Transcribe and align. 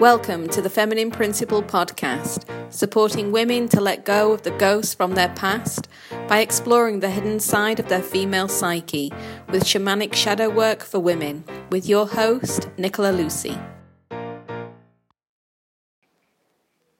Welcome 0.00 0.48
to 0.48 0.60
the 0.60 0.68
Feminine 0.68 1.10
Principle 1.10 1.62
podcast, 1.62 2.44
supporting 2.70 3.32
women 3.32 3.66
to 3.70 3.80
let 3.80 4.04
go 4.04 4.30
of 4.30 4.42
the 4.42 4.50
ghosts 4.50 4.92
from 4.92 5.14
their 5.14 5.30
past 5.30 5.88
by 6.28 6.40
exploring 6.40 7.00
the 7.00 7.08
hidden 7.08 7.40
side 7.40 7.80
of 7.80 7.88
their 7.88 8.02
female 8.02 8.46
psyche 8.46 9.10
with 9.48 9.64
shamanic 9.64 10.12
shadow 10.12 10.50
work 10.50 10.82
for 10.82 11.00
women, 11.00 11.44
with 11.70 11.88
your 11.88 12.06
host, 12.06 12.68
Nicola 12.76 13.10
Lucy. 13.10 13.58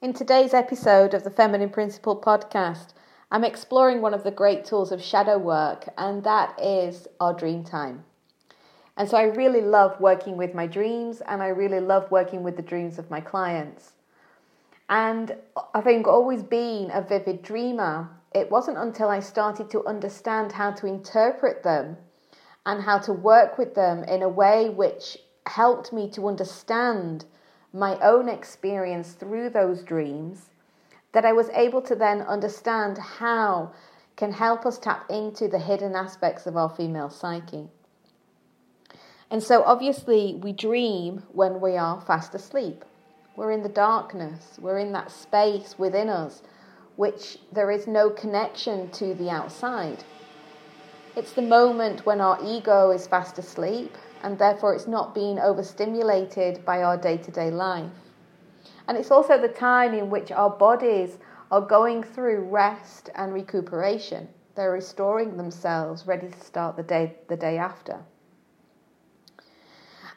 In 0.01 0.15
today's 0.15 0.55
episode 0.55 1.13
of 1.13 1.23
the 1.23 1.31
Feminine 1.31 1.69
Principle 1.69 2.19
podcast, 2.19 2.95
I'm 3.31 3.45
exploring 3.45 4.01
one 4.01 4.15
of 4.15 4.25
the 4.25 4.31
great 4.31 4.65
tools 4.65 4.91
of 4.91 5.03
shadow 5.03 5.37
work, 5.37 5.87
and 5.99 6.25
that 6.25 6.59
is 6.59 7.07
our 7.21 7.35
dream 7.35 7.63
time. 7.63 8.05
And 8.97 9.09
so 9.09 9.17
I 9.17 9.25
really 9.25 9.61
love 9.61 10.01
working 10.01 10.37
with 10.37 10.55
my 10.55 10.67
dreams 10.67 11.21
and 11.21 11.43
I 11.43 11.49
really 11.49 11.81
love 11.81 12.11
working 12.11 12.43
with 12.43 12.57
the 12.57 12.63
dreams 12.63 12.99
of 12.99 13.11
my 13.11 13.21
clients. 13.21 13.93
And 14.89 15.37
I 15.75 15.81
think 15.81 16.07
always 16.07 16.43
being 16.43 16.91
a 16.93 17.03
vivid 17.03 17.43
dreamer, 17.43 18.09
it 18.33 18.51
wasn't 18.51 18.79
until 18.79 19.09
I 19.09 19.21
started 19.21 19.69
to 19.71 19.85
understand 19.87 20.53
how 20.53 20.71
to 20.73 20.87
interpret 20.87 21.63
them 21.63 21.97
and 22.65 22.83
how 22.83 22.99
to 22.99 23.13
work 23.13 23.59
with 23.59 23.75
them 23.75 24.05
in 24.05 24.23
a 24.23 24.29
way 24.29 24.71
which 24.71 25.19
helped 25.47 25.93
me 25.93 26.11
to 26.11 26.29
understand 26.29 27.25
my 27.73 27.99
own 28.01 28.29
experience 28.29 29.13
through 29.13 29.51
those 29.51 29.83
dreams 29.83 30.51
that 31.13 31.25
I 31.25 31.33
was 31.33 31.49
able 31.51 31.83
to 31.83 31.95
then 31.95 32.23
understand 32.23 32.99
how 32.99 33.73
can 34.17 34.33
help 34.33 34.65
us 34.67 34.79
tap 34.79 35.11
into 35.11 35.49
the 35.49 35.59
hidden 35.59 35.95
aspects 35.95 36.47
of 36.47 36.57
our 36.57 36.69
female 36.69 37.11
psyche. 37.11 37.69
And 39.31 39.43
so, 39.43 39.63
obviously, 39.65 40.39
we 40.41 40.53
dream 40.53 41.25
when 41.33 41.61
we 41.61 41.77
are 41.77 42.01
fast 42.01 42.35
asleep. 42.35 42.85
We're 43.35 43.51
in 43.51 43.63
the 43.63 43.69
darkness, 43.69 44.59
we're 44.61 44.79
in 44.79 44.93
that 44.93 45.11
space 45.11 45.75
within 45.79 46.09
us, 46.09 46.43
which 46.95 47.39
there 47.53 47.71
is 47.71 47.87
no 47.87 48.09
connection 48.09 48.89
to 48.93 49.15
the 49.15 49.29
outside. 49.29 50.05
It's 51.17 51.33
the 51.33 51.43
moment 51.43 52.07
when 52.07 52.21
our 52.21 52.39
ego 52.43 52.91
is 52.93 53.07
fast 53.07 53.39
asleep, 53.39 53.95
and 54.23 54.39
therefore 54.39 54.75
it's 54.75 54.87
not 54.87 55.15
being 55.15 55.39
overstimulated 55.39 56.65
by 56.65 56.83
our 56.83 56.97
day 56.97 57.17
to 57.19 57.31
day 57.31 57.51
life. 57.51 57.91
And 58.89 58.97
it's 58.97 59.11
also 59.11 59.41
the 59.41 59.49
time 59.49 59.93
in 59.93 60.09
which 60.09 60.31
our 60.31 60.51
bodies 60.51 61.19
are 61.51 61.61
going 61.61 62.03
through 62.03 62.49
rest 62.49 63.11
and 63.15 63.35
recuperation. 63.35 64.29
They're 64.55 64.73
restoring 64.73 65.37
themselves, 65.37 66.07
ready 66.07 66.29
to 66.29 66.41
start 66.41 66.77
the 66.77 66.83
day, 66.83 67.17
the 67.29 67.37
day 67.37 67.59
after. 67.59 68.01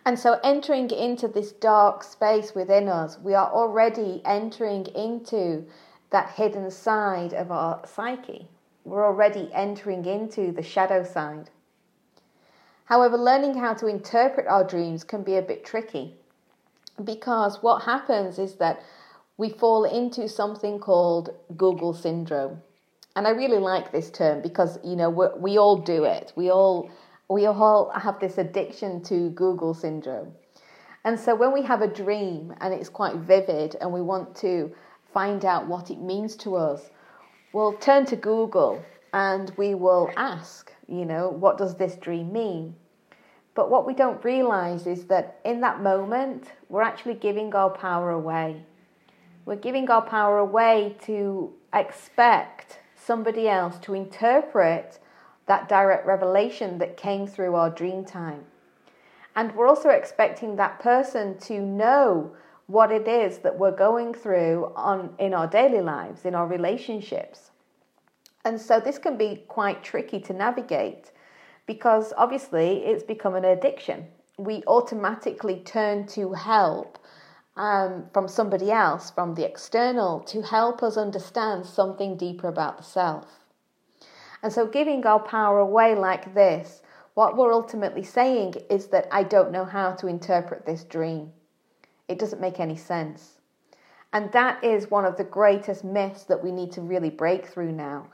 And 0.10 0.18
so, 0.18 0.40
entering 0.44 0.90
into 0.90 1.28
this 1.28 1.52
dark 1.52 2.04
space 2.04 2.56
within 2.56 2.88
us, 2.88 3.20
we 3.20 3.36
are 3.36 3.52
already 3.54 4.24
entering 4.26 4.88
into 4.88 5.68
that 6.10 6.32
hidden 6.32 6.72
side 6.72 7.32
of 7.32 7.52
our 7.52 7.86
psyche. 7.86 8.48
We're 8.86 9.06
already 9.06 9.52
entering 9.54 10.06
into 10.06 10.52
the 10.52 10.64
shadow 10.64 11.04
side. 11.04 11.52
However, 12.86 13.20
learning 13.20 13.60
how 13.60 13.76
to 13.76 13.86
interpret 13.86 14.48
our 14.48 14.64
dreams 14.64 15.04
can 15.04 15.22
be 15.22 15.36
a 15.36 15.44
bit 15.44 15.64
tricky 15.64 16.16
because 17.04 17.62
what 17.62 17.84
happens 17.84 18.40
is 18.40 18.56
that 18.56 18.82
we 19.38 19.50
fall 19.50 19.84
into 19.84 20.28
something 20.28 20.80
called 20.80 21.36
Google 21.56 21.94
syndrome. 21.94 22.64
And 23.16 23.28
I 23.28 23.30
really 23.30 23.60
like 23.60 23.92
this 23.92 24.10
term 24.10 24.42
because, 24.42 24.80
you 24.84 24.96
know, 24.96 25.12
we 25.12 25.60
all 25.60 25.78
do 25.78 26.06
it. 26.06 26.34
We 26.36 26.50
all 26.50 26.90
we 27.30 27.46
all 27.46 27.92
have 27.92 28.20
this 28.20 28.40
addiction 28.40 29.04
to 29.04 29.30
Google 29.30 29.74
syndrome. 29.74 30.34
And 31.06 31.18
so 31.18 31.36
when 31.36 31.54
we 31.54 31.62
have 31.62 31.82
a 31.82 31.88
dream 31.88 32.54
and 32.60 32.74
it's 32.74 32.90
quite 32.90 33.16
vivid 33.16 33.76
and 33.80 33.94
we 33.94 34.02
want 34.02 34.36
to 34.38 34.74
find 35.14 35.46
out 35.46 35.68
what 35.68 35.92
it 35.92 36.02
means 36.02 36.36
to 36.38 36.56
us, 36.56 36.90
we'll 37.54 37.74
turn 37.74 38.06
to 38.08 38.16
Google 38.16 38.84
and 39.14 39.52
we 39.58 39.76
will 39.76 40.10
ask, 40.18 40.74
you 40.88 41.06
know, 41.06 41.30
what 41.30 41.58
does 41.58 41.76
this 41.76 41.96
dream 41.96 42.34
mean? 42.34 42.76
But 43.54 43.70
what 43.70 43.86
we 43.86 43.94
don't 43.94 44.24
realize 44.24 44.88
is 44.88 45.06
that 45.06 45.40
in 45.46 45.62
that 45.62 45.82
moment, 45.82 46.52
we're 46.68 46.82
actually 46.82 47.16
giving 47.16 47.54
our 47.54 47.70
power 47.70 48.12
away. 48.12 48.64
We're 49.46 49.56
giving 49.56 49.90
our 49.90 50.02
power 50.02 50.40
away 50.40 50.96
to 51.04 51.54
expect 51.74 52.80
somebody 52.96 53.48
else 53.48 53.78
to 53.80 53.94
interpret 53.94 55.00
that 55.50 55.68
direct 55.68 56.06
revelation 56.06 56.78
that 56.78 56.96
came 56.96 57.26
through 57.26 57.56
our 57.56 57.72
dream 57.72 58.06
time. 58.06 58.46
And 59.36 59.56
we're 59.56 59.68
also 59.68 59.90
expecting 59.90 60.56
that 60.56 60.80
person 60.80 61.40
to 61.40 61.60
know 61.60 62.32
what 62.68 62.92
it 62.92 63.08
is 63.08 63.40
that 63.40 63.58
we're 63.58 63.76
going 63.76 64.14
through 64.14 64.72
on 64.76 65.16
in 65.18 65.34
our 65.34 65.48
daily 65.48 65.82
lives, 65.82 66.24
in 66.24 66.36
our 66.36 66.46
relationships. 66.46 67.50
And 68.46 68.62
so 68.62 68.80
this 68.80 69.00
can 69.00 69.18
be 69.18 69.44
quite 69.48 69.84
tricky 69.84 70.20
to 70.20 70.34
navigate 70.34 71.12
because 71.66 72.14
obviously 72.16 72.86
it's 72.86 73.04
become 73.04 73.34
an 73.34 73.46
addiction. 73.46 74.06
We 74.38 74.62
automatically 74.68 75.62
turn 75.66 76.06
to 76.08 76.34
help 76.34 77.00
um, 77.58 78.06
from 78.14 78.28
somebody 78.28 78.72
else, 78.72 79.10
from 79.10 79.34
the 79.34 79.48
external, 79.48 80.20
to 80.26 80.44
help 80.44 80.84
us 80.84 80.96
understand 80.96 81.66
something 81.66 82.18
deeper 82.18 82.48
about 82.48 82.78
the 82.78 82.84
self. 82.84 83.40
And 84.42 84.54
so, 84.54 84.66
giving 84.66 85.06
our 85.06 85.20
power 85.20 85.60
away 85.60 85.96
like 85.96 86.34
this, 86.34 86.82
what 87.14 87.36
we're 87.36 87.54
ultimately 87.54 88.04
saying 88.04 88.56
is 88.70 88.88
that 88.88 89.08
I 89.12 89.24
don't 89.24 89.52
know 89.52 89.66
how 89.66 89.92
to 89.94 90.08
interpret 90.08 90.66
this 90.66 90.84
dream. 90.84 91.34
It 92.08 92.18
doesn't 92.18 92.42
make 92.42 92.60
any 92.60 92.78
sense. 92.78 93.40
And 94.14 94.32
that 94.32 94.64
is 94.64 94.90
one 94.90 95.06
of 95.06 95.18
the 95.18 95.24
greatest 95.24 95.84
myths 95.84 96.24
that 96.24 96.44
we 96.44 96.52
need 96.52 96.72
to 96.72 96.82
really 96.82 97.10
break 97.10 97.46
through 97.46 97.74
now. 97.74 98.08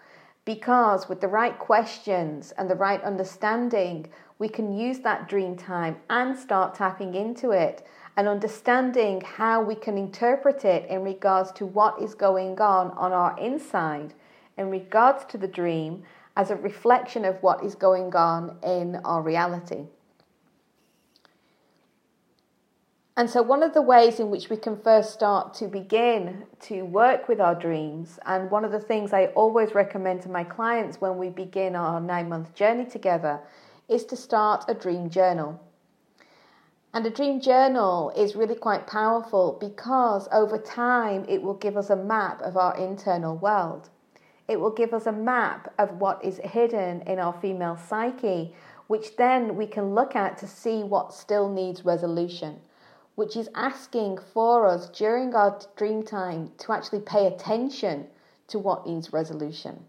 Because 0.44 1.08
with 1.08 1.22
the 1.22 1.28
right 1.28 1.58
questions 1.58 2.54
and 2.58 2.70
the 2.70 2.76
right 2.76 3.02
understanding, 3.04 4.08
we 4.38 4.50
can 4.50 4.78
use 4.78 5.00
that 5.00 5.30
dream 5.30 5.56
time 5.56 5.98
and 6.10 6.38
start 6.38 6.76
tapping 6.76 7.16
into 7.16 7.52
it 7.52 7.86
and 8.18 8.28
understanding 8.28 9.22
how 9.22 9.62
we 9.62 9.76
can 9.76 9.98
interpret 9.98 10.66
it 10.66 10.90
in 10.90 11.04
regards 11.04 11.52
to 11.54 11.66
what 11.66 12.02
is 12.02 12.14
going 12.14 12.60
on 12.60 12.92
on 12.92 13.12
our 13.12 13.38
inside 13.40 14.14
in 14.58 14.70
regards 14.70 15.26
to 15.26 15.38
the 15.38 15.48
dream 15.48 16.04
as 16.36 16.52
a 16.52 16.56
reflection 16.56 17.26
of 17.26 17.42
what 17.42 17.64
is 17.64 17.76
going 17.76 18.16
on 18.16 18.58
in 18.64 18.96
our 19.06 19.22
reality. 19.22 19.86
And 23.18 23.30
so, 23.30 23.42
one 23.42 23.64
of 23.64 23.74
the 23.74 23.82
ways 23.82 24.20
in 24.20 24.30
which 24.30 24.50
we 24.50 24.58
can 24.58 24.76
first 24.76 25.14
start 25.14 25.54
to 25.56 25.68
begin 25.68 26.44
to 26.62 26.82
work 26.82 27.30
with 27.30 27.40
our 27.40 27.56
dreams, 27.56 28.20
and 28.26 28.52
one 28.52 28.66
of 28.66 28.74
the 28.74 28.80
things 28.80 29.14
I 29.14 29.28
always 29.28 29.74
recommend 29.74 30.22
to 30.24 30.30
my 30.30 30.44
clients 30.44 31.00
when 31.00 31.18
we 31.18 31.30
begin 31.30 31.78
our 31.78 32.02
nine 32.02 32.28
month 32.28 32.54
journey 32.56 32.84
together, 32.84 33.40
is 33.88 34.04
to 34.08 34.18
start 34.18 34.66
a 34.68 34.74
dream 34.74 35.10
journal. 35.10 35.62
And 36.94 37.06
a 37.06 37.10
dream 37.10 37.40
journal 37.40 38.12
is 38.18 38.36
really 38.36 38.56
quite 38.56 38.86
powerful 38.86 39.58
because 39.62 40.28
over 40.34 40.58
time 40.58 41.26
it 41.30 41.42
will 41.42 41.54
give 41.54 41.78
us 41.78 41.90
a 41.90 41.96
map 41.96 42.42
of 42.42 42.58
our 42.58 42.76
internal 42.78 43.38
world. 43.38 43.90
It 44.48 44.60
will 44.60 44.72
give 44.72 44.94
us 44.94 45.08
a 45.08 45.12
map 45.12 45.74
of 45.80 46.00
what 46.00 46.24
is 46.24 46.40
hidden 46.44 47.02
in 47.02 47.20
our 47.20 47.34
female 47.34 47.78
psyche, 47.78 48.54
which 48.88 49.16
then 49.16 49.56
we 49.56 49.66
can 49.66 49.96
look 49.96 50.16
at 50.16 50.38
to 50.38 50.48
see 50.48 50.84
what 50.84 51.14
still 51.14 51.50
needs 51.50 51.84
resolution, 51.84 52.60
which 53.16 53.36
is 53.36 53.50
asking 53.56 54.20
for 54.34 54.68
us 54.68 54.90
during 54.90 55.34
our 55.34 55.60
dream 55.76 56.04
time 56.04 56.52
to 56.60 56.72
actually 56.72 57.00
pay 57.00 57.26
attention 57.26 58.08
to 58.48 58.60
what 58.60 58.86
needs 58.86 59.12
resolution. 59.12 59.84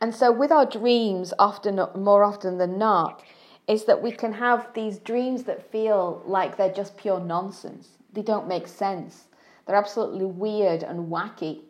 And 0.00 0.14
so, 0.14 0.32
with 0.32 0.50
our 0.50 0.66
dreams, 0.66 1.34
often 1.38 1.80
more 1.94 2.24
often 2.24 2.58
than 2.58 2.78
not, 2.78 3.22
is 3.66 3.84
that 3.84 4.02
we 4.02 4.12
can 4.12 4.32
have 4.32 4.72
these 4.74 4.98
dreams 4.98 5.44
that 5.44 5.70
feel 5.70 6.22
like 6.26 6.56
they're 6.56 6.72
just 6.72 6.96
pure 6.96 7.20
nonsense. 7.20 7.88
They 8.12 8.22
don't 8.22 8.48
make 8.48 8.68
sense. 8.68 9.24
They're 9.66 9.76
absolutely 9.76 10.26
weird 10.26 10.82
and 10.82 11.10
wacky. 11.10 11.62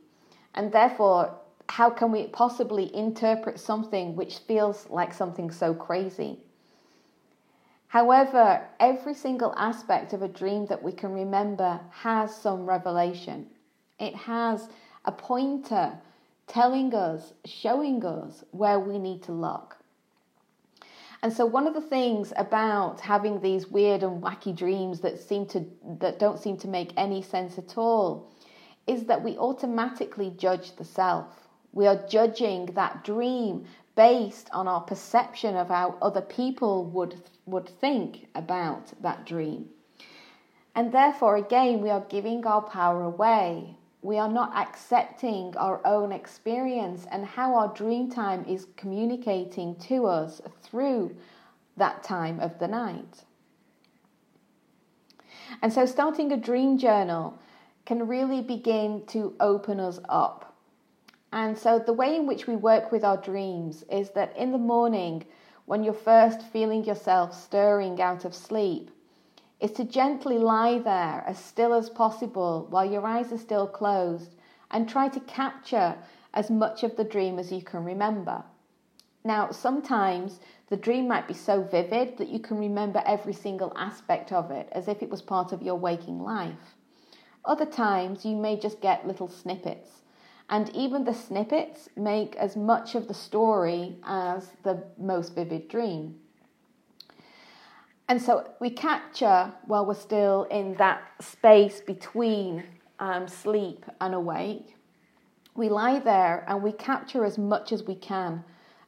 And 0.55 0.71
therefore, 0.73 1.35
how 1.69 1.91
can 1.91 2.13
we 2.13 2.27
possibly 2.29 2.95
interpret 2.95 3.59
something 3.59 4.15
which 4.15 4.39
feels 4.39 4.89
like 4.89 5.13
something 5.13 5.51
so 5.51 5.75
crazy? 5.75 6.39
However, 7.89 8.67
every 8.81 9.15
single 9.15 9.55
aspect 9.57 10.13
of 10.13 10.23
a 10.23 10.29
dream 10.29 10.67
that 10.67 10.83
we 10.83 10.93
can 10.93 11.13
remember 11.13 11.81
has 11.91 12.35
some 12.35 12.67
revelation. 12.67 13.47
It 13.99 14.15
has 14.15 14.69
a 15.05 15.13
pointer 15.13 15.99
telling 16.47 16.95
us, 16.95 17.33
showing 17.45 18.05
us 18.05 18.45
where 18.51 18.81
we 18.81 18.99
need 18.99 19.23
to 19.25 19.33
look. 19.33 19.77
And 21.23 21.33
so 21.33 21.47
one 21.47 21.67
of 21.67 21.75
the 21.75 21.81
things 21.81 22.33
about 22.37 23.01
having 23.01 23.41
these 23.41 23.67
weird 23.67 24.03
and 24.03 24.23
wacky 24.23 24.55
dreams 24.55 25.01
that 25.01 25.19
seem 25.19 25.47
to 25.47 25.65
that 26.01 26.19
don't 26.19 26.39
seem 26.39 26.59
to 26.59 26.69
make 26.69 26.93
any 26.97 27.23
sense 27.23 27.57
at 27.57 27.79
all 27.79 28.29
is 28.87 29.05
that 29.05 29.23
we 29.23 29.37
automatically 29.39 30.33
judge 30.37 30.77
the 30.77 30.85
self. 30.85 31.49
We 31.73 31.87
are 31.87 32.07
judging 32.07 32.67
that 32.67 33.05
dream 33.05 33.67
based 33.97 34.49
on 34.53 34.69
our 34.69 34.81
perception 34.81 35.57
of 35.57 35.69
how 35.69 35.97
other 36.03 36.21
people 36.21 36.85
would, 36.87 37.23
would 37.47 37.69
think 37.69 38.27
about 38.35 38.93
that 39.03 39.25
dream. 39.25 39.69
And 40.75 40.93
therefore, 40.93 41.37
again, 41.37 41.81
we 41.81 41.91
are 41.91 42.05
giving 42.09 42.45
our 42.47 42.63
power 42.63 43.03
away. 43.03 43.77
We 44.03 44.19
are 44.19 44.29
not 44.29 44.55
accepting 44.57 45.57
our 45.57 45.81
own 45.87 46.13
experience 46.13 47.07
and 47.11 47.25
how 47.25 47.55
our 47.55 47.73
dream 47.73 48.11
time 48.11 48.45
is 48.47 48.67
communicating 48.77 49.77
to 49.77 50.07
us 50.07 50.43
through 50.63 51.17
that 51.77 52.03
time 52.03 52.41
of 52.41 52.59
the 52.59 52.69
night. 52.69 53.25
And 55.63 55.73
so, 55.73 55.87
starting 55.87 56.33
a 56.33 56.37
dream 56.37 56.77
journal 56.77 57.39
can 57.85 58.07
really 58.07 58.41
begin 58.41 59.05
to 59.07 59.35
open 59.41 59.79
us 59.79 60.01
up. 60.09 60.55
And 61.33 61.59
so, 61.59 61.79
the 61.79 61.93
way 61.93 62.15
in 62.17 62.27
which 62.27 62.47
we 62.47 62.57
work 62.57 62.93
with 62.93 63.05
our 63.05 63.17
dreams 63.17 63.83
is 63.91 64.11
that 64.11 64.37
in 64.37 64.53
the 64.53 64.59
morning, 64.59 65.25
when 65.67 65.83
you're 65.83 65.93
first 65.93 66.43
feeling 66.43 66.85
yourself 66.85 67.35
stirring 67.35 68.01
out 68.01 68.25
of 68.25 68.35
sleep, 68.35 68.91
is 69.61 69.73
to 69.73 69.85
gently 69.85 70.39
lie 70.39 70.79
there 70.79 71.25
as 71.27 71.39
still 71.39 71.73
as 71.73 71.89
possible 71.91 72.67
while 72.71 72.85
your 72.85 73.07
eyes 73.07 73.33
are 73.33 73.39
still 73.39 73.67
closed 73.67 74.35
and 74.71 74.89
try 74.89 75.09
to 75.09 75.21
capture 75.21 75.97
as 76.35 76.51
much 76.51 76.83
of 76.83 76.97
the 76.97 77.05
dream 77.05 77.39
as 77.39 77.51
you 77.51 77.63
can 77.63 77.85
remember. 77.85 78.45
Now, 79.25 79.51
sometimes 79.53 80.39
the 80.69 80.77
dream 80.77 81.09
might 81.09 81.27
be 81.27 81.35
so 81.35 81.63
vivid 81.63 82.19
that 82.19 82.29
you 82.29 82.41
can 82.41 82.59
remember 82.59 83.03
every 83.07 83.33
single 83.33 83.73
aspect 83.75 84.33
of 84.33 84.51
it 84.51 84.69
as 84.73 84.87
if 84.87 85.03
it 85.03 85.09
was 85.09 85.23
part 85.23 85.53
of 85.53 85.63
your 85.63 85.77
waking 85.77 86.21
life. 86.21 86.74
Other 87.45 87.67
times 87.67 88.25
you 88.25 88.37
may 88.37 88.59
just 88.59 88.81
get 88.81 89.07
little 89.07 89.29
snippets, 89.29 89.91
and 90.49 90.71
even 90.75 91.05
the 91.05 91.13
snippets 91.13 91.89
make 91.97 92.37
as 92.37 92.57
much 92.57 92.95
of 92.95 93.07
the 93.07 93.15
story 93.15 93.97
as 94.05 94.53
the 94.63 94.83
most 94.99 95.35
vivid 95.35 95.69
dream. 95.69 96.17
And 98.09 98.21
so 98.21 98.51
we 98.61 98.71
capture 98.71 99.53
while 99.67 99.85
we're 99.85 99.95
still 99.95 100.45
in 100.45 100.75
that 100.75 101.03
space 101.21 101.81
between 101.81 102.65
um, 102.99 103.29
sleep 103.29 103.85
and 104.01 104.15
awake. 104.15 104.77
We 105.55 105.69
lie 105.69 105.99
there 105.99 106.45
and 106.49 106.63
we 106.63 106.73
capture 106.73 107.25
as 107.25 107.39
much 107.39 107.73
as 107.73 107.83
we 107.83 107.95
can 107.95 108.45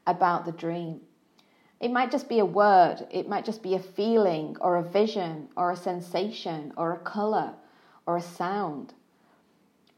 about 0.06 0.44
the 0.44 0.52
dream. 0.52 1.00
It 1.80 1.90
might 1.90 2.10
just 2.10 2.28
be 2.28 2.38
a 2.38 2.44
word, 2.44 3.06
it 3.10 3.28
might 3.28 3.44
just 3.44 3.62
be 3.62 3.74
a 3.74 3.78
feeling 3.78 4.56
or 4.60 4.76
a 4.76 4.82
vision 4.82 5.48
or 5.56 5.72
a 5.72 5.76
sensation 5.76 6.72
or 6.76 6.94
a 6.94 6.98
colour 6.98 7.54
or 8.06 8.16
a 8.16 8.22
sound. 8.22 8.94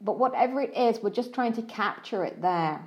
But 0.01 0.17
whatever 0.17 0.61
it 0.61 0.75
is, 0.75 1.01
we're 1.01 1.09
just 1.09 1.33
trying 1.33 1.53
to 1.53 1.61
capture 1.61 2.23
it 2.23 2.41
there. 2.41 2.81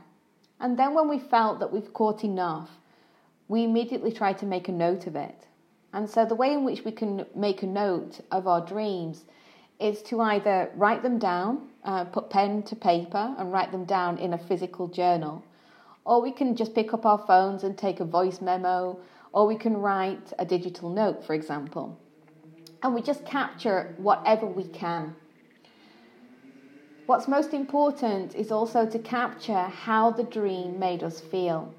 And 0.61 0.79
then 0.79 0.95
when 0.95 1.09
we 1.09 1.19
felt 1.19 1.61
that 1.61 1.73
we've 1.73 1.93
caught 1.93 2.25
enough, 2.25 2.71
we 3.49 3.65
immediately 3.65 4.13
try 4.13 4.33
to 4.35 4.47
make 4.47 4.69
a 4.69 4.73
note 4.73 5.07
of 5.07 5.17
it. 5.17 5.47
And 5.93 6.09
so 6.09 6.25
the 6.25 6.35
way 6.35 6.53
in 6.53 6.65
which 6.65 6.85
we 6.85 6.93
can 6.93 7.27
make 7.35 7.63
a 7.63 7.67
note 7.67 8.21
of 8.31 8.47
our 8.47 8.65
dreams 8.65 9.25
is 9.79 10.01
to 10.05 10.21
either 10.21 10.71
write 10.77 11.03
them 11.03 11.19
down, 11.19 11.69
uh, 11.85 12.05
put 12.05 12.31
pen 12.31 12.63
to 12.63 12.77
paper 12.77 13.35
and 13.37 13.53
write 13.53 13.73
them 13.73 13.85
down 13.85 14.17
in 14.19 14.33
a 14.33 14.39
physical 14.39 14.89
journal, 14.89 15.45
or 16.05 16.23
we 16.23 16.33
can 16.33 16.57
just 16.57 16.75
pick 16.75 16.95
up 16.95 17.05
our 17.05 17.19
phones 17.19 17.65
and 17.65 17.77
take 17.77 18.01
a 18.01 18.05
voice 18.05 18.41
memo, 18.41 18.99
or 19.33 19.47
we 19.47 19.57
can 19.57 19.77
write 19.77 20.33
a 20.39 20.45
digital 20.45 20.89
note, 20.89 21.25
for 21.25 21.35
example. 21.35 21.99
And 22.83 22.95
we 22.95 23.03
just 23.03 23.25
capture 23.25 23.95
whatever 23.99 24.47
we 24.47 24.65
can. 24.65 25.15
What's 27.07 27.29
most 27.29 27.53
important 27.53 28.35
is 28.35 28.51
also 28.51 28.87
to 28.87 28.99
capture 28.99 29.65
how 29.65 30.11
the 30.11 30.25
dream 30.25 30.79
made 30.79 31.03
us 31.03 31.21
feel. 31.21 31.75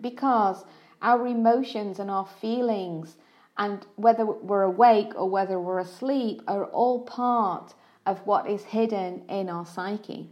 Because 0.00 0.64
our 1.00 1.26
emotions 1.26 1.98
and 1.98 2.10
our 2.10 2.26
feelings, 2.26 3.16
and 3.56 3.86
whether 3.96 4.24
we're 4.26 4.62
awake 4.62 5.12
or 5.16 5.28
whether 5.28 5.60
we're 5.60 5.80
asleep, 5.80 6.42
are 6.48 6.64
all 6.66 7.02
part 7.02 7.74
of 8.06 8.26
what 8.26 8.48
is 8.48 8.64
hidden 8.64 9.22
in 9.28 9.48
our 9.48 9.64
psyche. 9.64 10.30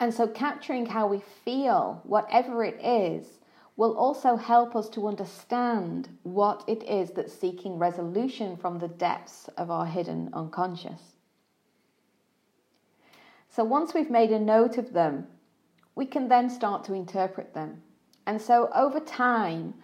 And 0.00 0.12
so, 0.12 0.26
capturing 0.26 0.86
how 0.86 1.06
we 1.06 1.22
feel, 1.44 2.00
whatever 2.04 2.64
it 2.64 2.80
is, 2.84 3.38
will 3.76 3.96
also 3.96 4.36
help 4.36 4.76
us 4.76 4.88
to 4.88 5.08
understand 5.08 6.08
what 6.22 6.62
it 6.68 6.82
is 6.84 7.10
that's 7.10 7.32
seeking 7.32 7.76
resolution 7.78 8.56
from 8.56 8.78
the 8.78 8.88
depths 8.88 9.48
of 9.56 9.70
our 9.70 9.86
hidden 9.86 10.30
unconscious. 10.32 11.16
So, 13.48 13.64
once 13.64 13.94
we've 13.94 14.10
made 14.10 14.30
a 14.30 14.38
note 14.38 14.78
of 14.78 14.92
them, 14.92 15.26
we 15.94 16.06
can 16.06 16.28
then 16.28 16.50
start 16.50 16.84
to 16.84 16.94
interpret 16.94 17.54
them. 17.54 17.82
And 18.26 18.40
so, 18.40 18.70
over 18.74 19.00
time, 19.00 19.74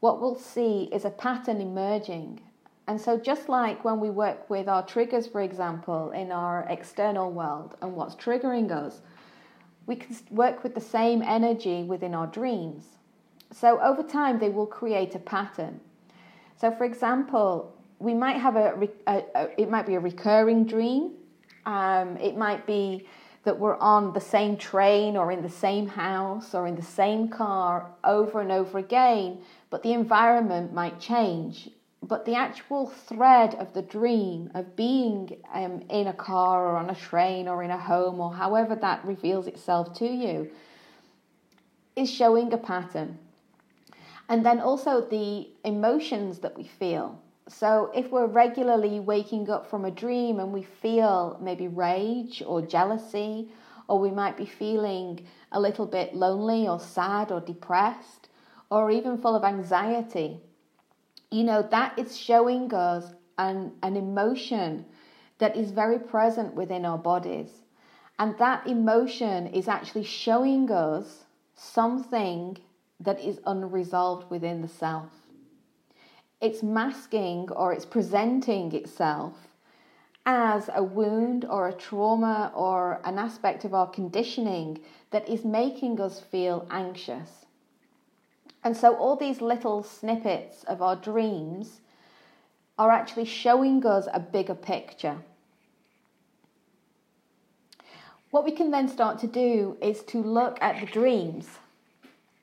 what 0.00 0.20
we'll 0.20 0.38
see 0.38 0.88
is 0.92 1.04
a 1.04 1.10
pattern 1.10 1.60
emerging. 1.60 2.40
And 2.86 3.00
so, 3.00 3.18
just 3.18 3.48
like 3.48 3.84
when 3.84 4.00
we 4.00 4.10
work 4.10 4.48
with 4.48 4.68
our 4.68 4.84
triggers, 4.84 5.26
for 5.26 5.40
example, 5.42 6.10
in 6.12 6.32
our 6.32 6.66
external 6.68 7.30
world 7.30 7.76
and 7.82 7.94
what's 7.94 8.14
triggering 8.14 8.70
us, 8.70 9.00
we 9.86 9.96
can 9.96 10.16
work 10.30 10.62
with 10.62 10.74
the 10.74 10.80
same 10.80 11.22
energy 11.22 11.82
within 11.82 12.14
our 12.14 12.26
dreams. 12.26 12.97
So 13.52 13.80
over 13.80 14.02
time, 14.02 14.38
they 14.38 14.50
will 14.50 14.66
create 14.66 15.14
a 15.14 15.18
pattern. 15.18 15.80
So, 16.56 16.70
for 16.70 16.84
example, 16.84 17.74
we 17.98 18.14
might 18.14 18.36
have 18.36 18.56
a, 18.56 18.88
a, 19.06 19.24
a 19.34 19.60
it 19.60 19.70
might 19.70 19.86
be 19.86 19.94
a 19.94 20.00
recurring 20.00 20.64
dream. 20.64 21.12
Um, 21.66 22.16
it 22.18 22.36
might 22.36 22.66
be 22.66 23.06
that 23.44 23.58
we're 23.58 23.78
on 23.78 24.12
the 24.12 24.20
same 24.20 24.56
train 24.56 25.16
or 25.16 25.32
in 25.32 25.42
the 25.42 25.48
same 25.48 25.86
house 25.86 26.54
or 26.54 26.66
in 26.66 26.74
the 26.74 26.82
same 26.82 27.28
car 27.28 27.90
over 28.04 28.40
and 28.40 28.52
over 28.52 28.78
again, 28.78 29.38
but 29.70 29.82
the 29.82 29.92
environment 29.92 30.72
might 30.72 31.00
change 31.00 31.70
but 32.02 32.24
the 32.24 32.34
actual 32.34 32.86
thread 32.86 33.54
of 33.56 33.72
the 33.74 33.82
dream 33.82 34.50
of 34.54 34.76
being 34.76 35.36
um, 35.52 35.82
in 35.90 36.06
a 36.06 36.12
car 36.12 36.66
or 36.66 36.76
on 36.76 36.90
a 36.90 36.94
train 36.94 37.48
or 37.48 37.62
in 37.62 37.70
a 37.70 37.78
home 37.78 38.20
or 38.20 38.32
however 38.32 38.74
that 38.76 39.04
reveals 39.04 39.46
itself 39.46 39.94
to 39.94 40.06
you 40.06 40.50
is 41.96 42.10
showing 42.10 42.52
a 42.52 42.58
pattern. 42.58 43.18
And 44.28 44.44
then 44.44 44.60
also 44.60 45.00
the 45.00 45.48
emotions 45.64 46.40
that 46.40 46.56
we 46.56 46.64
feel. 46.64 47.20
So 47.48 47.90
if 47.94 48.10
we're 48.10 48.26
regularly 48.26 49.00
waking 49.00 49.48
up 49.48 49.70
from 49.70 49.84
a 49.84 49.90
dream 49.90 50.38
and 50.38 50.52
we 50.52 50.62
feel 50.62 51.38
maybe 51.40 51.68
rage 51.68 52.42
or 52.46 52.60
jealousy, 52.60 53.50
or 53.88 53.98
we 53.98 54.10
might 54.10 54.36
be 54.36 54.44
feeling 54.44 55.26
a 55.52 55.60
little 55.60 55.86
bit 55.86 56.14
lonely 56.14 56.68
or 56.68 56.78
sad 56.78 57.32
or 57.32 57.40
depressed, 57.40 58.28
or 58.70 58.90
even 58.90 59.16
full 59.16 59.34
of 59.34 59.44
anxiety 59.44 60.42
you 61.30 61.44
know, 61.44 61.62
that 61.70 61.98
is 61.98 62.16
showing 62.16 62.72
us 62.72 63.12
an, 63.36 63.72
an 63.82 63.96
emotion 63.96 64.84
that 65.38 65.56
is 65.56 65.70
very 65.70 65.98
present 65.98 66.54
within 66.54 66.84
our 66.84 66.98
bodies. 66.98 67.50
And 68.18 68.36
that 68.38 68.66
emotion 68.66 69.46
is 69.48 69.68
actually 69.68 70.04
showing 70.04 70.70
us 70.70 71.24
something 71.54 72.58
that 73.00 73.20
is 73.20 73.40
unresolved 73.46 74.30
within 74.30 74.62
the 74.62 74.68
self. 74.68 75.10
It's 76.40 76.62
masking 76.62 77.50
or 77.50 77.72
it's 77.72 77.86
presenting 77.86 78.74
itself 78.74 79.48
as 80.24 80.68
a 80.74 80.82
wound 80.82 81.44
or 81.44 81.68
a 81.68 81.72
trauma 81.72 82.52
or 82.54 83.00
an 83.04 83.18
aspect 83.18 83.64
of 83.64 83.74
our 83.74 83.88
conditioning 83.88 84.78
that 85.10 85.28
is 85.28 85.44
making 85.44 86.00
us 86.00 86.20
feel 86.20 86.66
anxious. 86.70 87.46
And 88.62 88.76
so 88.76 88.94
all 88.96 89.16
these 89.16 89.40
little 89.40 89.82
snippets 89.82 90.64
of 90.64 90.82
our 90.82 90.96
dreams 90.96 91.80
are 92.78 92.90
actually 92.90 93.24
showing 93.24 93.84
us 93.86 94.06
a 94.12 94.20
bigger 94.20 94.54
picture. 94.54 95.18
What 98.30 98.44
we 98.44 98.52
can 98.52 98.70
then 98.70 98.88
start 98.88 99.18
to 99.20 99.26
do 99.26 99.76
is 99.80 100.02
to 100.04 100.22
look 100.22 100.58
at 100.60 100.80
the 100.80 100.86
dreams. 100.86 101.48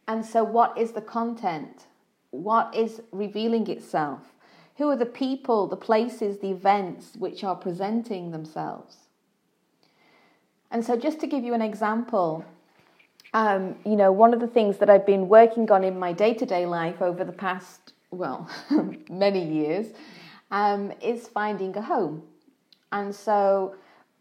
And 0.07 0.25
so, 0.25 0.43
what 0.43 0.77
is 0.77 0.91
the 0.91 1.01
content? 1.01 1.85
What 2.31 2.75
is 2.75 3.01
revealing 3.11 3.67
itself? 3.69 4.33
Who 4.77 4.89
are 4.89 4.95
the 4.95 5.05
people, 5.05 5.67
the 5.67 5.77
places, 5.77 6.39
the 6.39 6.51
events 6.51 7.15
which 7.15 7.43
are 7.43 7.55
presenting 7.55 8.31
themselves? 8.31 8.97
And 10.69 10.85
so, 10.85 10.95
just 10.95 11.19
to 11.21 11.27
give 11.27 11.43
you 11.43 11.53
an 11.53 11.61
example, 11.61 12.45
um, 13.33 13.75
you 13.85 13.95
know, 13.95 14.11
one 14.11 14.33
of 14.33 14.39
the 14.39 14.47
things 14.47 14.77
that 14.77 14.89
I've 14.89 15.05
been 15.05 15.27
working 15.27 15.71
on 15.71 15.83
in 15.83 15.97
my 15.97 16.13
day 16.13 16.33
to 16.33 16.45
day 16.45 16.65
life 16.65 17.01
over 17.01 17.23
the 17.23 17.31
past, 17.31 17.93
well, 18.11 18.49
many 19.09 19.43
years, 19.43 19.87
um, 20.51 20.91
is 21.01 21.27
finding 21.27 21.75
a 21.75 21.81
home. 21.81 22.23
And 22.91 23.13
so, 23.13 23.75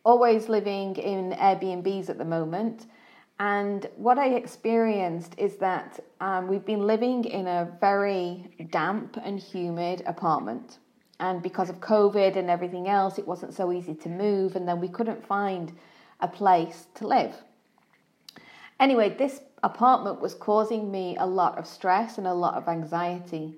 always 0.05 0.49
living 0.49 0.97
in 0.97 1.33
Airbnbs 1.33 2.09
at 2.09 2.19
the 2.19 2.25
moment. 2.25 2.87
And 3.39 3.87
what 3.97 4.19
I 4.19 4.29
experienced 4.35 5.35
is 5.39 5.57
that 5.57 6.01
um, 6.21 6.47
we've 6.47 6.65
been 6.65 6.87
living 6.87 7.25
in 7.25 7.47
a 7.47 7.77
very 7.81 8.55
damp 8.71 9.19
and 9.23 9.41
humid 9.41 10.03
apartment. 10.07 10.79
And 11.19 11.43
because 11.43 11.69
of 11.69 11.81
COVID 11.81 12.37
and 12.37 12.49
everything 12.49 12.89
else, 12.89 13.19
it 13.19 13.27
wasn't 13.27 13.55
so 13.55 13.73
easy 13.73 13.95
to 13.95 14.09
move. 14.09 14.57
And 14.57 14.69
then 14.69 14.81
we 14.81 14.89
couldn't 14.89 15.27
find 15.27 15.73
a 16.21 16.29
place 16.29 16.87
to 16.95 17.07
live. 17.07 17.35
Anyway, 18.79 19.11
this 19.11 19.41
apartment 19.63 20.21
was 20.21 20.35
causing 20.35 20.91
me 20.91 21.17
a 21.19 21.27
lot 21.27 21.59
of 21.59 21.67
stress 21.67 22.19
and 22.19 22.27
a 22.27 22.35
lot 22.35 22.55
of 22.55 22.69
anxiety. 22.69 23.55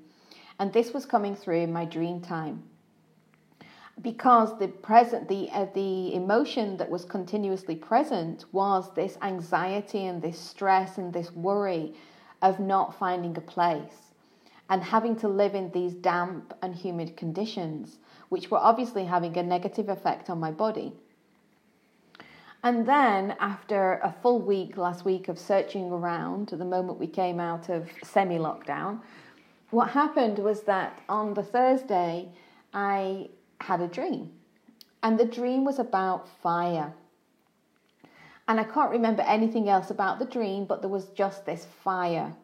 And 0.59 0.73
this 0.73 0.92
was 0.92 1.04
coming 1.04 1.37
through 1.37 1.62
in 1.62 1.73
my 1.73 1.85
dream 1.85 2.21
time. 2.21 2.62
Because 4.03 4.59
the 4.59 4.69
present 4.69 5.29
the 5.29 5.49
uh, 5.50 5.67
the 5.75 6.15
emotion 6.15 6.76
that 6.76 6.91
was 6.91 7.05
continuously 7.05 7.75
present 7.75 8.45
was 8.53 8.93
this 8.95 9.17
anxiety 9.23 10.07
and 10.07 10.21
this 10.21 10.38
stress 10.38 10.99
and 10.99 11.12
this 11.12 11.33
worry 11.33 11.95
of 12.43 12.61
not 12.61 12.99
finding 12.99 13.37
a 13.37 13.41
place 13.41 14.12
and 14.69 14.83
having 14.83 15.17
to 15.17 15.29
live 15.29 15.55
in 15.55 15.71
these 15.71 15.95
damp 15.95 16.53
and 16.62 16.75
humid 16.75 17.17
conditions 17.17 17.99
which 18.29 18.50
were 18.50 18.59
obviously 18.59 19.05
having 19.05 19.37
a 19.38 19.43
negative 19.43 19.88
effect 19.88 20.29
on 20.29 20.38
my 20.41 20.50
body. 20.50 20.93
And 22.62 22.87
then 22.87 23.37
after 23.38 24.00
a 24.03 24.15
full 24.23 24.41
week 24.41 24.76
last 24.76 25.05
week 25.05 25.29
of 25.29 25.38
searching 25.38 25.91
around 25.91 26.49
the 26.49 26.65
moment 26.65 26.99
we 26.99 27.07
came 27.07 27.41
out 27.41 27.69
of 27.69 27.88
semi 28.03 28.37
lockdown 28.37 29.00
what 29.71 29.91
happened 29.91 30.38
was 30.38 30.62
that 30.62 31.00
on 31.09 31.35
the 31.35 31.43
Thursday 31.43 32.29
I 32.75 33.29
had 33.60 33.80
a 33.80 33.88
dream. 33.88 34.32
And 35.02 35.18
the 35.18 35.25
dream 35.25 35.64
was 35.64 35.78
about 35.78 36.28
fire. 36.28 36.94
And 38.48 38.60
I 38.60 38.64
can't 38.64 38.90
remember 38.90 39.22
anything 39.22 39.68
else 39.68 39.90
about 39.90 40.18
the 40.18 40.25
dream, 40.25 40.64
but 40.64 40.80
there 40.80 40.90
was 40.90 41.06
just 41.08 41.46
this 41.46 41.64
fire. 41.64 42.34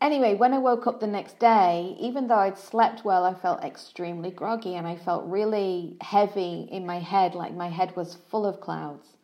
Anyway, 0.00 0.34
when 0.34 0.52
I 0.52 0.58
woke 0.58 0.86
up 0.86 1.00
the 1.00 1.06
next 1.06 1.38
day, 1.38 1.96
even 1.98 2.28
though 2.28 2.36
I'd 2.36 2.58
slept 2.58 3.04
well, 3.04 3.24
I 3.24 3.32
felt 3.32 3.64
extremely 3.64 4.30
groggy 4.30 4.74
and 4.74 4.86
I 4.86 4.96
felt 4.96 5.24
really 5.24 5.96
heavy 6.00 6.68
in 6.70 6.84
my 6.84 6.98
head, 6.98 7.34
like 7.34 7.54
my 7.54 7.68
head 7.68 7.96
was 7.96 8.14
full 8.14 8.44
of 8.44 8.60
clouds. 8.60 9.16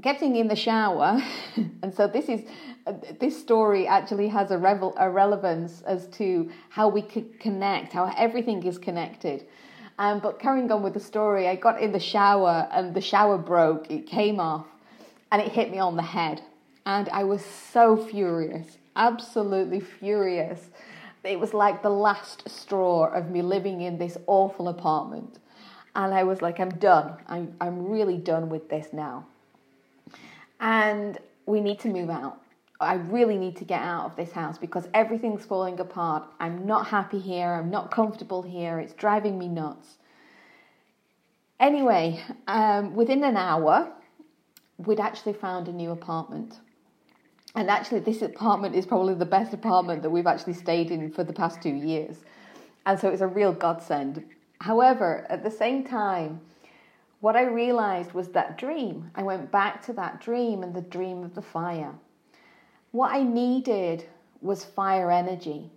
Getting 0.00 0.36
in 0.36 0.48
the 0.48 0.56
shower, 0.56 1.20
and 1.82 1.92
so 1.92 2.06
this 2.06 2.28
is 2.28 2.42
this 3.18 3.38
story 3.38 3.86
actually 3.86 4.28
has 4.28 4.50
a, 4.50 4.58
revel- 4.58 4.94
a 4.98 5.10
relevance 5.10 5.82
as 5.82 6.06
to 6.08 6.50
how 6.70 6.88
we 6.88 7.02
could 7.02 7.38
connect, 7.38 7.92
how 7.92 8.12
everything 8.16 8.62
is 8.64 8.78
connected. 8.78 9.46
Um, 9.98 10.20
but 10.20 10.38
carrying 10.38 10.70
on 10.72 10.82
with 10.82 10.94
the 10.94 11.00
story, 11.00 11.46
I 11.46 11.56
got 11.56 11.80
in 11.82 11.92
the 11.92 12.00
shower 12.00 12.68
and 12.72 12.94
the 12.94 13.00
shower 13.00 13.36
broke, 13.36 13.90
it 13.90 14.06
came 14.06 14.40
off, 14.40 14.66
and 15.30 15.42
it 15.42 15.52
hit 15.52 15.70
me 15.70 15.78
on 15.78 15.96
the 15.96 16.02
head. 16.02 16.42
And 16.86 17.08
I 17.10 17.24
was 17.24 17.44
so 17.44 17.96
furious, 17.96 18.78
absolutely 18.96 19.80
furious. 19.80 20.70
It 21.22 21.38
was 21.38 21.52
like 21.52 21.82
the 21.82 21.90
last 21.90 22.48
straw 22.48 23.12
of 23.12 23.30
me 23.30 23.42
living 23.42 23.82
in 23.82 23.98
this 23.98 24.16
awful 24.26 24.68
apartment. 24.68 25.38
And 25.94 26.14
I 26.14 26.22
was 26.22 26.40
like, 26.40 26.60
I'm 26.60 26.70
done. 26.70 27.18
I'm, 27.26 27.54
I'm 27.60 27.86
really 27.86 28.16
done 28.16 28.48
with 28.48 28.70
this 28.70 28.92
now. 28.92 29.26
And 30.60 31.18
we 31.46 31.60
need 31.60 31.80
to 31.80 31.88
move 31.88 32.10
out. 32.10 32.40
I 32.80 32.94
really 32.94 33.36
need 33.36 33.56
to 33.56 33.64
get 33.64 33.82
out 33.82 34.06
of 34.06 34.16
this 34.16 34.32
house 34.32 34.56
because 34.56 34.88
everything's 34.94 35.44
falling 35.44 35.80
apart. 35.80 36.24
I'm 36.40 36.66
not 36.66 36.86
happy 36.86 37.18
here. 37.18 37.52
I'm 37.52 37.70
not 37.70 37.90
comfortable 37.90 38.42
here. 38.42 38.78
It's 38.78 38.94
driving 38.94 39.38
me 39.38 39.48
nuts. 39.48 39.98
Anyway, 41.58 42.22
um, 42.48 42.94
within 42.94 43.22
an 43.22 43.36
hour, 43.36 43.92
we'd 44.78 45.00
actually 45.00 45.34
found 45.34 45.68
a 45.68 45.72
new 45.72 45.90
apartment. 45.90 46.60
And 47.54 47.68
actually, 47.68 48.00
this 48.00 48.22
apartment 48.22 48.74
is 48.74 48.86
probably 48.86 49.14
the 49.14 49.26
best 49.26 49.52
apartment 49.52 50.02
that 50.02 50.10
we've 50.10 50.26
actually 50.26 50.54
stayed 50.54 50.90
in 50.90 51.10
for 51.10 51.22
the 51.22 51.32
past 51.34 51.60
two 51.60 51.74
years. 51.74 52.16
And 52.86 52.98
so 52.98 53.10
it's 53.10 53.20
a 53.20 53.26
real 53.26 53.52
godsend. 53.52 54.24
However, 54.60 55.26
at 55.28 55.42
the 55.42 55.50
same 55.50 55.84
time, 55.84 56.40
what 57.20 57.36
I 57.36 57.44
realized 57.44 58.12
was 58.12 58.28
that 58.28 58.58
dream. 58.58 59.10
I 59.14 59.22
went 59.22 59.50
back 59.50 59.82
to 59.86 59.92
that 59.94 60.20
dream 60.20 60.62
and 60.62 60.74
the 60.74 60.80
dream 60.80 61.22
of 61.22 61.34
the 61.34 61.42
fire. 61.42 61.94
What 62.92 63.12
I 63.12 63.22
needed 63.22 64.06
was 64.40 64.64
fire 64.64 65.10
energy. 65.10 65.70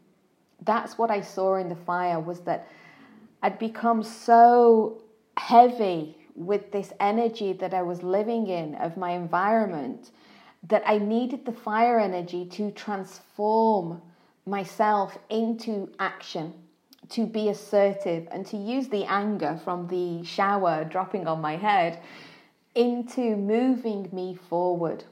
That's 0.61 0.97
what 0.97 1.11
I 1.11 1.21
saw 1.21 1.55
in 1.55 1.69
the 1.69 1.75
fire 1.75 2.19
was 2.19 2.39
that 2.41 2.67
I'd 3.41 3.59
become 3.59 4.03
so 4.03 5.01
heavy 5.37 6.17
with 6.35 6.71
this 6.71 6.93
energy 6.99 7.53
that 7.53 7.73
I 7.73 7.81
was 7.81 8.01
living 8.01 8.47
in 8.47 8.75
of 8.75 8.97
my 8.97 9.11
environment 9.11 10.11
that 10.69 10.83
I 10.85 10.97
needed 10.97 11.45
the 11.45 11.51
fire 11.51 11.99
energy 11.99 12.45
to 12.45 12.71
transform 12.71 14.01
myself 14.45 15.17
into 15.29 15.91
action, 15.99 16.53
to 17.09 17.25
be 17.25 17.49
assertive, 17.49 18.27
and 18.31 18.45
to 18.47 18.57
use 18.57 18.87
the 18.87 19.03
anger 19.05 19.59
from 19.63 19.87
the 19.87 20.23
shower 20.23 20.83
dropping 20.83 21.27
on 21.27 21.41
my 21.41 21.57
head 21.57 21.99
into 22.75 23.35
moving 23.35 24.09
me 24.11 24.35
forward. 24.35 25.03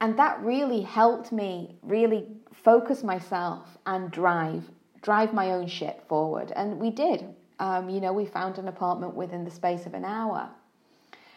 And 0.00 0.18
that 0.18 0.40
really 0.42 0.82
helped 0.82 1.32
me 1.32 1.76
really 1.82 2.26
focus 2.52 3.02
myself 3.02 3.78
and 3.86 4.10
drive, 4.10 4.68
drive 5.02 5.32
my 5.32 5.52
own 5.52 5.66
ship 5.66 6.06
forward. 6.08 6.52
And 6.54 6.78
we 6.78 6.90
did. 6.90 7.24
Um, 7.58 7.88
you 7.88 8.00
know, 8.00 8.12
we 8.12 8.26
found 8.26 8.58
an 8.58 8.68
apartment 8.68 9.14
within 9.14 9.44
the 9.44 9.50
space 9.50 9.86
of 9.86 9.94
an 9.94 10.04
hour. 10.04 10.50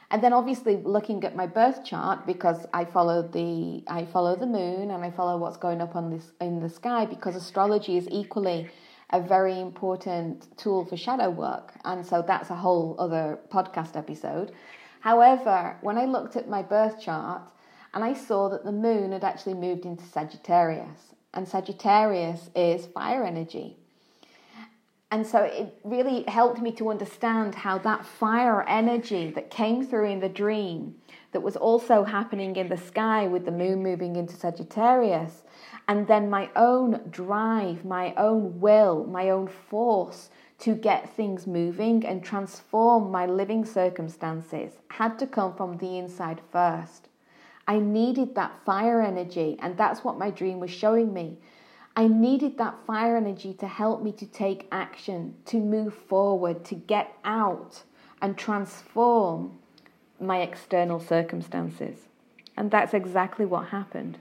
And 0.10 0.24
then 0.24 0.32
obviously 0.32 0.78
looking 0.78 1.24
at 1.26 1.36
my 1.36 1.48
birth 1.48 1.84
chart 1.84 2.26
because 2.26 2.66
I 2.74 2.86
follow 2.86 3.22
the 3.22 3.84
I 3.88 4.06
follow 4.06 4.36
the 4.36 4.46
moon 4.46 4.92
and 4.92 5.04
I 5.04 5.12
follow 5.12 5.38
what's 5.38 5.58
going 5.58 5.82
up 5.82 5.96
on 5.96 6.10
this 6.10 6.32
in 6.40 6.62
the 6.62 6.70
sky 6.70 7.06
because 7.06 7.36
astrology 7.36 7.98
is 7.98 8.08
equally 8.10 8.70
a 9.10 9.22
very 9.22 9.60
important 9.60 10.58
tool 10.58 10.86
for 10.86 10.98
shadow 10.98 11.30
work. 11.30 11.74
And 11.84 12.06
so 12.06 12.24
that's 12.26 12.50
a 12.50 12.56
whole 12.56 12.96
other 13.00 13.40
podcast 13.50 13.96
episode. 13.98 14.52
However, 15.02 15.78
when 15.82 15.98
I 15.98 16.06
looked 16.06 16.36
at 16.36 16.50
my 16.50 16.62
birth 16.62 17.00
chart, 17.00 17.42
and 17.94 18.04
I 18.04 18.14
saw 18.14 18.50
that 18.50 18.66
the 18.66 18.72
moon 18.72 19.12
had 19.12 19.24
actually 19.24 19.54
moved 19.54 19.86
into 19.86 20.04
Sagittarius, 20.04 21.16
and 21.34 21.48
Sagittarius 21.48 22.50
is 22.56 22.86
fire 22.86 23.24
energy. 23.24 23.78
And 25.10 25.26
so 25.26 25.44
it 25.44 25.74
really 25.86 26.24
helped 26.24 26.62
me 26.62 26.72
to 26.74 26.90
understand 26.90 27.56
how 27.56 27.78
that 27.78 28.06
fire 28.06 28.64
energy 28.68 29.32
that 29.32 29.50
came 29.50 29.86
through 29.86 30.10
in 30.10 30.20
the 30.20 30.28
dream, 30.28 30.96
that 31.32 31.40
was 31.42 31.56
also 31.56 32.04
happening 32.04 32.56
in 32.58 32.68
the 32.68 32.78
sky 32.78 33.26
with 33.26 33.46
the 33.46 33.52
moon 33.52 33.82
moving 33.82 34.18
into 34.18 34.36
Sagittarius, 34.36 35.44
and 35.88 36.08
then 36.08 36.30
my 36.30 36.50
own 36.58 37.02
drive, 37.10 37.86
my 37.86 38.14
own 38.16 38.60
will, 38.60 39.06
my 39.06 39.30
own 39.30 39.48
force 39.48 40.30
to 40.60 40.76
get 40.76 41.16
things 41.16 41.48
moving 41.48 42.06
and 42.06 42.22
transform 42.24 43.10
my 43.10 43.26
living 43.26 43.64
circumstances 43.64 44.74
had 44.90 45.18
to 45.20 45.28
come 45.28 45.56
from 45.56 45.78
the 45.78 45.98
inside 45.98 46.42
first. 46.52 47.08
I 47.68 47.80
needed 47.80 48.36
that 48.36 48.60
fire 48.66 49.02
energy, 49.02 49.58
and 49.60 49.78
that's 49.78 50.04
what 50.04 50.18
my 50.18 50.32
dream 50.32 50.60
was 50.60 50.72
showing 50.72 51.14
me. 51.14 51.38
I 51.98 52.08
needed 52.08 52.60
that 52.60 52.86
fire 52.86 53.18
energy 53.18 53.56
to 53.56 53.68
help 53.68 54.04
me 54.04 54.12
to 54.12 54.26
take 54.28 54.68
action, 54.72 55.34
to 55.46 55.58
move 55.58 55.96
forward, 55.96 56.64
to 56.66 56.76
get 56.76 57.18
out 57.26 57.82
and 58.22 58.38
transform 58.38 59.58
my 60.20 60.42
external 60.42 61.00
circumstances. 61.00 62.08
And 62.56 62.70
that's 62.70 62.94
exactly 62.94 63.46
what 63.46 63.70
happened. 63.70 64.20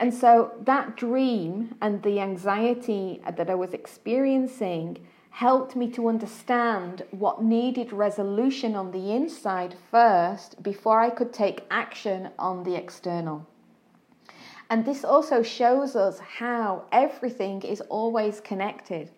And 0.00 0.12
so 0.12 0.54
that 0.64 0.96
dream 0.96 1.76
and 1.80 2.02
the 2.02 2.18
anxiety 2.18 3.22
that 3.36 3.48
I 3.48 3.54
was 3.54 3.72
experiencing 3.72 5.06
helped 5.30 5.76
me 5.76 5.88
to 5.92 6.08
understand 6.08 7.04
what 7.12 7.44
needed 7.44 7.92
resolution 7.92 8.74
on 8.74 8.90
the 8.90 9.12
inside 9.12 9.76
first 9.88 10.60
before 10.64 10.98
I 10.98 11.10
could 11.10 11.32
take 11.32 11.64
action 11.70 12.30
on 12.40 12.64
the 12.64 12.74
external. 12.74 13.46
And 14.70 14.84
this 14.84 15.04
also 15.04 15.42
shows 15.42 15.96
us 15.96 16.18
how 16.18 16.84
everything 16.92 17.62
is 17.62 17.80
always 17.82 18.40
connected. 18.40 19.10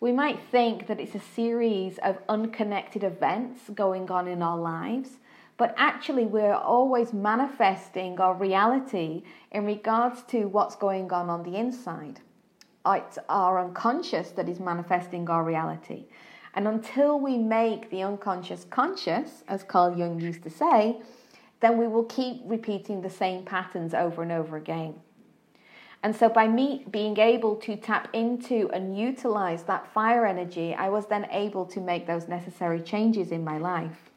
We 0.00 0.12
might 0.12 0.40
think 0.50 0.86
that 0.88 1.00
it's 1.00 1.14
a 1.14 1.20
series 1.20 1.98
of 1.98 2.18
unconnected 2.28 3.04
events 3.04 3.70
going 3.74 4.10
on 4.10 4.28
in 4.28 4.42
our 4.42 4.58
lives, 4.58 5.18
but 5.58 5.74
actually, 5.78 6.26
we're 6.26 6.52
always 6.52 7.14
manifesting 7.14 8.20
our 8.20 8.34
reality 8.34 9.22
in 9.52 9.64
regards 9.64 10.22
to 10.24 10.44
what's 10.44 10.76
going 10.76 11.10
on 11.12 11.30
on 11.30 11.44
the 11.44 11.56
inside 11.56 12.20
it's 12.94 13.18
our 13.28 13.58
unconscious 13.58 14.30
that 14.32 14.48
is 14.48 14.60
manifesting 14.60 15.28
our 15.28 15.42
reality. 15.42 16.04
And 16.54 16.68
until 16.68 17.18
we 17.18 17.36
make 17.36 17.90
the 17.90 18.02
unconscious 18.02 18.64
conscious, 18.64 19.42
as 19.48 19.62
Carl 19.62 19.98
Jung 19.98 20.20
used 20.20 20.42
to 20.44 20.50
say, 20.50 21.00
then 21.60 21.78
we 21.78 21.86
will 21.86 22.04
keep 22.04 22.42
repeating 22.44 23.00
the 23.00 23.10
same 23.10 23.44
patterns 23.44 23.94
over 23.94 24.22
and 24.22 24.32
over 24.32 24.56
again. 24.56 24.94
And 26.02 26.14
so, 26.14 26.28
by 26.28 26.46
me 26.46 26.84
being 26.90 27.18
able 27.18 27.56
to 27.56 27.76
tap 27.76 28.08
into 28.12 28.70
and 28.72 28.96
utilize 28.96 29.64
that 29.64 29.92
fire 29.92 30.26
energy, 30.26 30.74
I 30.74 30.88
was 30.88 31.06
then 31.06 31.26
able 31.30 31.64
to 31.66 31.80
make 31.80 32.06
those 32.06 32.28
necessary 32.28 32.80
changes 32.80 33.32
in 33.32 33.42
my 33.42 33.58
life. 33.58 34.10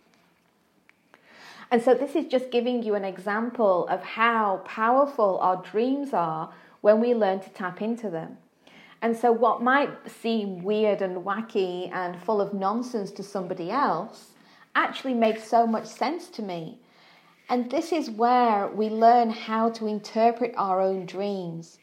And 1.71 1.81
so, 1.81 1.93
this 1.93 2.15
is 2.15 2.25
just 2.25 2.51
giving 2.51 2.83
you 2.83 2.95
an 2.95 3.05
example 3.05 3.87
of 3.87 4.03
how 4.03 4.61
powerful 4.65 5.39
our 5.41 5.63
dreams 5.63 6.13
are 6.13 6.53
when 6.81 6.99
we 6.99 7.13
learn 7.13 7.39
to 7.39 7.49
tap 7.49 7.81
into 7.81 8.09
them. 8.09 8.37
And 9.01 9.15
so, 9.15 9.31
what 9.31 9.63
might 9.63 10.11
seem 10.11 10.61
weird 10.61 11.01
and 11.01 11.23
wacky 11.23 11.91
and 11.91 12.21
full 12.21 12.41
of 12.41 12.53
nonsense 12.53 13.11
to 13.11 13.23
somebody 13.23 13.71
else 13.71 14.33
actually 14.75 15.13
makes 15.13 15.43
so 15.43 15.65
much 15.65 15.85
sense 15.85 16.27
to 16.29 16.41
me. 16.41 16.77
And 17.51 17.71
this 17.71 17.91
is 17.91 18.11
where 18.11 18.67
we 18.67 18.89
learn 18.89 19.31
how 19.31 19.71
to 19.71 19.87
interpret 19.87 20.53
our 20.55 20.79
own 20.79 21.07
dreams. 21.07 21.79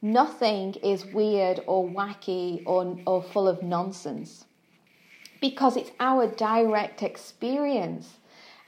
Nothing 0.00 0.74
is 0.74 1.04
weird 1.04 1.60
or 1.66 1.88
wacky 1.88 2.62
or, 2.64 2.96
or 3.04 3.20
full 3.20 3.48
of 3.48 3.60
nonsense 3.60 4.44
because 5.40 5.76
it's 5.76 5.90
our 5.98 6.28
direct 6.28 7.02
experience. 7.02 8.18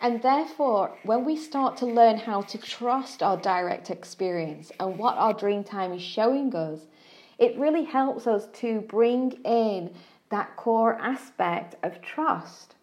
And 0.00 0.22
therefore, 0.22 0.98
when 1.04 1.24
we 1.24 1.36
start 1.36 1.76
to 1.78 1.86
learn 1.86 2.18
how 2.18 2.42
to 2.42 2.58
trust 2.58 3.22
our 3.22 3.36
direct 3.36 3.88
experience 3.88 4.72
and 4.80 4.98
what 4.98 5.18
our 5.18 5.32
dream 5.32 5.62
time 5.62 5.92
is 5.92 6.02
showing 6.02 6.52
us, 6.56 6.80
it 7.38 7.56
really 7.58 7.84
helps 7.84 8.26
us 8.26 8.48
to 8.54 8.80
bring 8.82 9.32
in 9.44 9.94
that 10.30 10.56
core 10.56 10.94
aspect 10.96 11.76
of 11.84 12.02
trust 12.02 12.74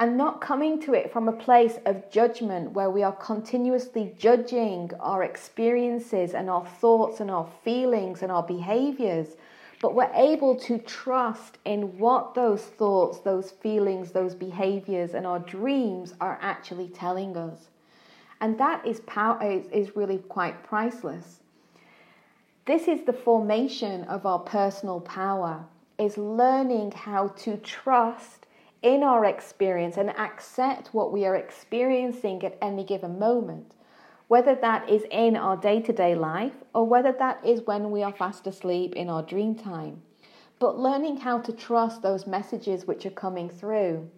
and 0.00 0.16
not 0.16 0.40
coming 0.40 0.80
to 0.80 0.94
it 0.94 1.12
from 1.12 1.28
a 1.28 1.32
place 1.32 1.78
of 1.84 2.10
judgment 2.10 2.72
where 2.72 2.88
we 2.88 3.02
are 3.02 3.12
continuously 3.12 4.14
judging 4.18 4.90
our 4.98 5.22
experiences 5.22 6.32
and 6.32 6.48
our 6.48 6.64
thoughts 6.64 7.20
and 7.20 7.30
our 7.30 7.46
feelings 7.62 8.22
and 8.22 8.32
our 8.32 8.42
behaviors, 8.42 9.36
but 9.82 9.94
we're 9.94 10.10
able 10.14 10.56
to 10.56 10.78
trust 10.78 11.58
in 11.66 11.98
what 11.98 12.34
those 12.34 12.62
thoughts, 12.62 13.18
those 13.18 13.50
feelings, 13.50 14.10
those 14.10 14.34
behaviors, 14.34 15.12
and 15.12 15.26
our 15.26 15.38
dreams 15.38 16.14
are 16.18 16.38
actually 16.40 16.88
telling 16.88 17.36
us. 17.36 17.68
And 18.40 18.58
that 18.58 18.86
is, 18.86 19.00
power, 19.00 19.38
is, 19.42 19.66
is 19.66 19.96
really 19.96 20.18
quite 20.18 20.62
priceless. 20.62 21.40
This 22.64 22.88
is 22.88 23.04
the 23.04 23.12
formation 23.12 24.04
of 24.04 24.24
our 24.24 24.38
personal 24.38 25.00
power, 25.00 25.66
is 25.98 26.16
learning 26.16 26.92
how 26.92 27.28
to 27.28 27.58
trust 27.58 28.46
in 28.82 29.02
our 29.02 29.24
experience 29.24 29.96
and 29.96 30.10
accept 30.10 30.94
what 30.94 31.12
we 31.12 31.26
are 31.26 31.36
experiencing 31.36 32.42
at 32.44 32.56
any 32.62 32.84
given 32.84 33.18
moment, 33.18 33.74
whether 34.28 34.54
that 34.54 34.88
is 34.88 35.04
in 35.10 35.36
our 35.36 35.56
day 35.56 35.80
to 35.82 35.92
day 35.92 36.14
life 36.14 36.54
or 36.74 36.86
whether 36.86 37.12
that 37.12 37.44
is 37.44 37.66
when 37.66 37.90
we 37.90 38.02
are 38.02 38.12
fast 38.12 38.46
asleep 38.46 38.94
in 38.94 39.10
our 39.10 39.22
dream 39.22 39.54
time. 39.54 40.00
But 40.58 40.78
learning 40.78 41.18
how 41.18 41.38
to 41.40 41.52
trust 41.52 42.02
those 42.02 42.26
messages 42.26 42.86
which 42.86 43.04
are 43.04 43.10
coming 43.10 43.48
through. 43.48 44.08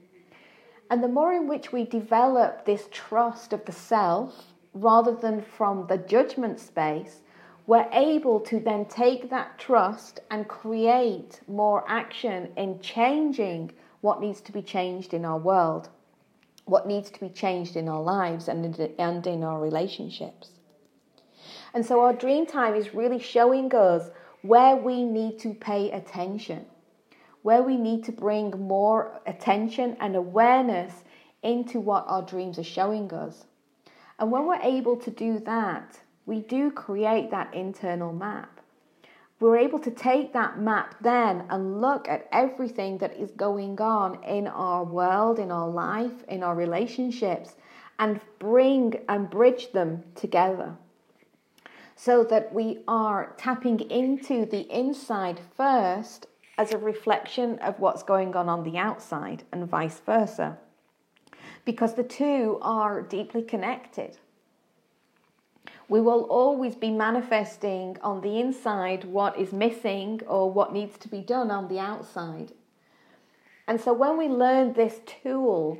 And 0.90 1.02
the 1.02 1.08
more 1.08 1.32
in 1.32 1.48
which 1.48 1.72
we 1.72 1.84
develop 1.84 2.64
this 2.64 2.88
trust 2.90 3.52
of 3.52 3.64
the 3.64 3.72
self 3.72 4.52
rather 4.74 5.14
than 5.14 5.42
from 5.42 5.86
the 5.86 5.98
judgment 5.98 6.60
space, 6.60 7.20
we're 7.66 7.88
able 7.92 8.40
to 8.40 8.60
then 8.60 8.84
take 8.86 9.30
that 9.30 9.58
trust 9.58 10.20
and 10.30 10.48
create 10.48 11.40
more 11.46 11.84
action 11.88 12.52
in 12.56 12.80
changing 12.80 13.72
what 14.02 14.20
needs 14.20 14.40
to 14.42 14.52
be 14.52 14.60
changed 14.60 15.14
in 15.14 15.24
our 15.24 15.38
world, 15.38 15.88
what 16.66 16.86
needs 16.86 17.10
to 17.10 17.20
be 17.20 17.30
changed 17.30 17.76
in 17.76 17.88
our 17.88 18.02
lives 18.02 18.48
and 18.48 18.64
in, 18.64 18.94
and 18.98 19.26
in 19.26 19.42
our 19.42 19.60
relationships. 19.60 20.50
And 21.72 21.86
so 21.86 22.00
our 22.00 22.12
dream 22.12 22.44
time 22.44 22.74
is 22.74 22.94
really 22.94 23.18
showing 23.18 23.74
us 23.74 24.10
where 24.42 24.76
we 24.76 25.04
need 25.04 25.38
to 25.38 25.54
pay 25.54 25.90
attention, 25.92 26.66
where 27.42 27.62
we 27.62 27.76
need 27.76 28.04
to 28.04 28.12
bring 28.12 28.50
more 28.50 29.20
attention 29.26 29.96
and 30.00 30.16
awareness 30.16 31.04
into 31.42 31.80
what 31.80 32.04
our 32.06 32.22
dreams 32.22 32.58
are 32.58 32.64
showing 32.64 33.12
us. 33.12 33.46
And 34.18 34.30
when 34.30 34.46
we're 34.46 34.62
able 34.62 34.96
to 34.96 35.10
do 35.10 35.38
that, 35.40 35.98
we 36.26 36.40
do 36.40 36.70
create 36.70 37.30
that 37.30 37.54
internal 37.54 38.12
map 38.12 38.61
we're 39.42 39.56
able 39.56 39.80
to 39.80 39.90
take 39.90 40.32
that 40.32 40.60
map 40.60 40.94
then 41.00 41.44
and 41.50 41.80
look 41.80 42.08
at 42.08 42.28
everything 42.30 42.98
that 42.98 43.16
is 43.16 43.32
going 43.32 43.80
on 43.80 44.22
in 44.22 44.46
our 44.46 44.84
world, 44.84 45.40
in 45.40 45.50
our 45.50 45.68
life, 45.68 46.22
in 46.28 46.44
our 46.44 46.54
relationships, 46.54 47.56
and 47.98 48.20
bring 48.38 48.94
and 49.08 49.28
bridge 49.28 49.72
them 49.72 50.04
together 50.14 50.76
so 51.96 52.22
that 52.22 52.54
we 52.54 52.78
are 52.86 53.34
tapping 53.36 53.80
into 53.90 54.46
the 54.46 54.60
inside 54.72 55.40
first 55.56 56.26
as 56.56 56.72
a 56.72 56.78
reflection 56.78 57.58
of 57.58 57.80
what's 57.80 58.04
going 58.04 58.36
on 58.36 58.48
on 58.48 58.62
the 58.62 58.78
outside 58.78 59.42
and 59.52 59.68
vice 59.68 60.00
versa. 60.00 60.56
Because 61.64 61.94
the 61.94 62.04
two 62.04 62.58
are 62.62 63.02
deeply 63.02 63.42
connected. 63.42 64.18
We 65.92 66.00
will 66.00 66.22
always 66.22 66.74
be 66.74 66.90
manifesting 66.90 67.98
on 68.00 68.22
the 68.22 68.40
inside 68.40 69.04
what 69.04 69.38
is 69.38 69.52
missing 69.52 70.22
or 70.26 70.50
what 70.50 70.72
needs 70.72 70.96
to 70.96 71.06
be 71.06 71.20
done 71.20 71.50
on 71.50 71.68
the 71.68 71.80
outside. 71.80 72.52
And 73.68 73.78
so 73.78 73.92
when 73.92 74.16
we 74.16 74.26
learn 74.26 74.72
this 74.72 75.00
tool, 75.04 75.78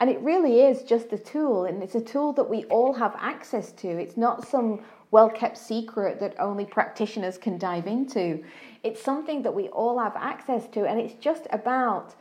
and 0.00 0.10
it 0.10 0.20
really 0.20 0.62
is 0.62 0.82
just 0.82 1.12
a 1.12 1.16
tool, 1.16 1.66
and 1.66 1.80
it's 1.80 1.94
a 1.94 2.00
tool 2.00 2.32
that 2.32 2.50
we 2.50 2.64
all 2.64 2.92
have 2.94 3.14
access 3.20 3.70
to, 3.74 3.86
it's 3.86 4.16
not 4.16 4.48
some 4.48 4.80
well 5.12 5.30
kept 5.30 5.56
secret 5.56 6.18
that 6.18 6.34
only 6.40 6.64
practitioners 6.64 7.38
can 7.38 7.56
dive 7.56 7.86
into. 7.86 8.42
It's 8.82 9.00
something 9.00 9.42
that 9.42 9.54
we 9.54 9.68
all 9.68 9.96
have 10.00 10.16
access 10.16 10.66
to, 10.70 10.88
and 10.88 10.98
it's 10.98 11.14
just 11.14 11.46
about 11.50 12.16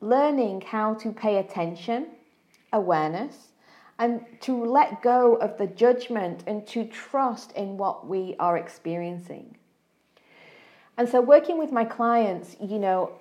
learning 0.00 0.62
how 0.62 0.94
to 0.94 1.12
pay 1.12 1.36
attention, 1.36 2.06
awareness, 2.72 3.52
and 3.98 4.24
to 4.40 4.64
let 4.64 5.02
go 5.02 5.36
of 5.36 5.56
the 5.58 5.66
judgment 5.66 6.44
and 6.46 6.66
to 6.66 6.84
trust 6.84 7.52
in 7.52 7.76
what 7.76 8.06
we 8.06 8.36
are 8.38 8.56
experiencing. 8.56 9.56
And 10.98 11.08
so, 11.08 11.20
working 11.20 11.58
with 11.58 11.72
my 11.72 11.84
clients, 11.84 12.56
you 12.60 12.78
know, 12.78 13.12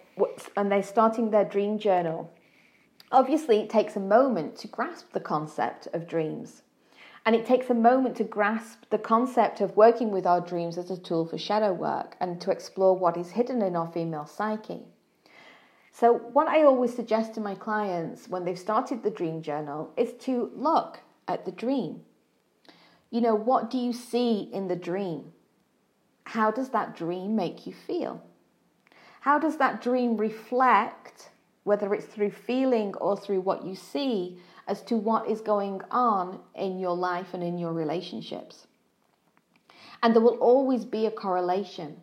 and 0.56 0.72
they're 0.72 0.84
starting 0.84 1.32
their 1.32 1.46
dream 1.46 1.78
journal, 1.78 2.32
obviously 3.12 3.60
it 3.60 3.70
takes 3.70 3.96
a 3.96 4.00
moment 4.00 4.56
to 4.58 4.68
grasp 4.68 5.12
the 5.12 5.20
concept 5.20 5.88
of 5.94 6.08
dreams. 6.08 6.62
And 7.26 7.36
it 7.36 7.46
takes 7.46 7.70
a 7.70 7.74
moment 7.74 8.16
to 8.18 8.24
grasp 8.24 8.84
the 8.92 9.00
concept 9.00 9.60
of 9.60 9.76
working 9.76 10.12
with 10.12 10.28
our 10.28 10.42
dreams 10.42 10.78
as 10.78 10.92
a 10.92 10.98
tool 10.98 11.26
for 11.26 11.40
shadow 11.40 11.74
work 11.74 12.16
and 12.22 12.40
to 12.42 12.52
explore 12.52 12.96
what 12.96 13.18
is 13.18 13.32
hidden 13.32 13.62
in 13.64 13.76
our 13.76 13.92
female 13.92 14.28
psyche. 14.28 14.84
So, 15.97 16.12
what 16.12 16.49
I 16.49 16.63
always 16.63 16.93
suggest 16.93 17.36
to 17.36 17.39
my 17.39 17.55
clients 17.55 18.27
when 18.27 18.43
they've 18.43 18.60
started 18.60 19.01
the 19.01 19.10
dream 19.10 19.41
journal 19.41 19.93
is 19.95 20.12
to 20.25 20.51
look 20.53 20.99
at 21.25 21.45
the 21.45 21.53
dream. 21.53 22.01
You 23.12 23.21
know, 23.21 23.34
what 23.34 23.69
do 23.69 23.77
you 23.77 23.93
see 23.93 24.49
in 24.51 24.67
the 24.67 24.75
dream? 24.75 25.31
How 26.25 26.51
does 26.51 26.71
that 26.71 26.97
dream 26.97 27.38
make 27.38 27.65
you 27.65 27.71
feel? 27.71 28.21
How 29.21 29.39
does 29.39 29.55
that 29.55 29.81
dream 29.81 30.17
reflect, 30.17 31.29
whether 31.63 31.93
it's 31.93 32.08
through 32.08 32.31
feeling 32.31 32.93
or 32.95 33.15
through 33.15 33.39
what 33.39 33.63
you 33.63 33.73
see, 33.73 34.38
as 34.67 34.81
to 34.81 34.97
what 34.97 35.29
is 35.29 35.39
going 35.39 35.81
on 35.91 36.41
in 36.55 36.77
your 36.77 36.97
life 36.97 37.34
and 37.34 37.41
in 37.41 37.58
your 37.58 37.71
relationships? 37.71 38.67
And 40.03 40.13
there 40.13 40.21
will 40.21 40.39
always 40.39 40.84
be 40.84 41.05
a 41.05 41.12
correlation 41.12 42.01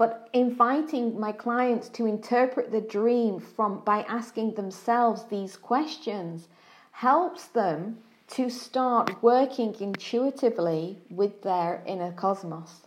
but 0.00 0.30
inviting 0.32 1.20
my 1.20 1.30
clients 1.30 1.90
to 1.90 2.06
interpret 2.06 2.72
the 2.72 2.80
dream 2.80 3.38
from 3.38 3.82
by 3.84 4.00
asking 4.08 4.54
themselves 4.54 5.24
these 5.24 5.58
questions 5.58 6.48
helps 6.92 7.48
them 7.48 7.98
to 8.26 8.48
start 8.48 9.22
working 9.22 9.74
intuitively 9.78 10.98
with 11.10 11.42
their 11.42 11.82
inner 11.86 12.12
cosmos 12.12 12.86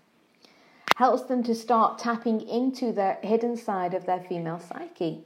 helps 0.96 1.24
them 1.24 1.44
to 1.44 1.54
start 1.54 2.00
tapping 2.00 2.42
into 2.42 2.92
the 2.92 3.16
hidden 3.22 3.56
side 3.56 3.94
of 3.94 4.08
their 4.08 4.22
female 4.22 4.60
psyche 4.60 5.24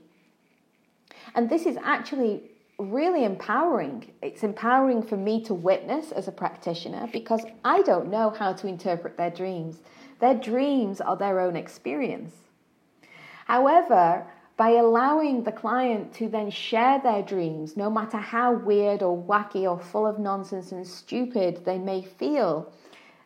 and 1.35 1.49
this 1.49 1.65
is 1.65 1.77
actually 1.83 2.41
really 2.79 3.23
empowering. 3.23 4.11
It's 4.21 4.43
empowering 4.43 5.01
for 5.01 5.17
me 5.17 5.43
to 5.45 5.53
witness 5.53 6.11
as 6.11 6.27
a 6.27 6.31
practitioner 6.31 7.09
because 7.11 7.43
I 7.65 7.81
don't 7.81 8.09
know 8.09 8.29
how 8.29 8.53
to 8.53 8.67
interpret 8.67 9.17
their 9.17 9.31
dreams. 9.31 9.81
Their 10.19 10.35
dreams 10.35 10.99
are 11.01 11.15
their 11.15 11.39
own 11.39 11.55
experience. 11.55 12.33
However, 13.45 14.25
by 14.57 14.71
allowing 14.71 15.43
the 15.43 15.51
client 15.51 16.13
to 16.15 16.27
then 16.27 16.49
share 16.49 16.99
their 16.99 17.21
dreams, 17.21 17.77
no 17.77 17.91
matter 17.91 18.17
how 18.17 18.53
weird 18.53 19.03
or 19.03 19.15
wacky 19.15 19.69
or 19.69 19.79
full 19.79 20.07
of 20.07 20.17
nonsense 20.17 20.71
and 20.71 20.85
stupid 20.85 21.63
they 21.63 21.77
may 21.77 22.01
feel, 22.01 22.71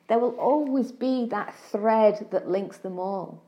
there 0.08 0.20
will 0.20 0.36
always 0.36 0.92
be 0.92 1.26
that 1.28 1.56
thread 1.56 2.28
that 2.32 2.50
links 2.50 2.78
them 2.78 3.00
all. 3.00 3.42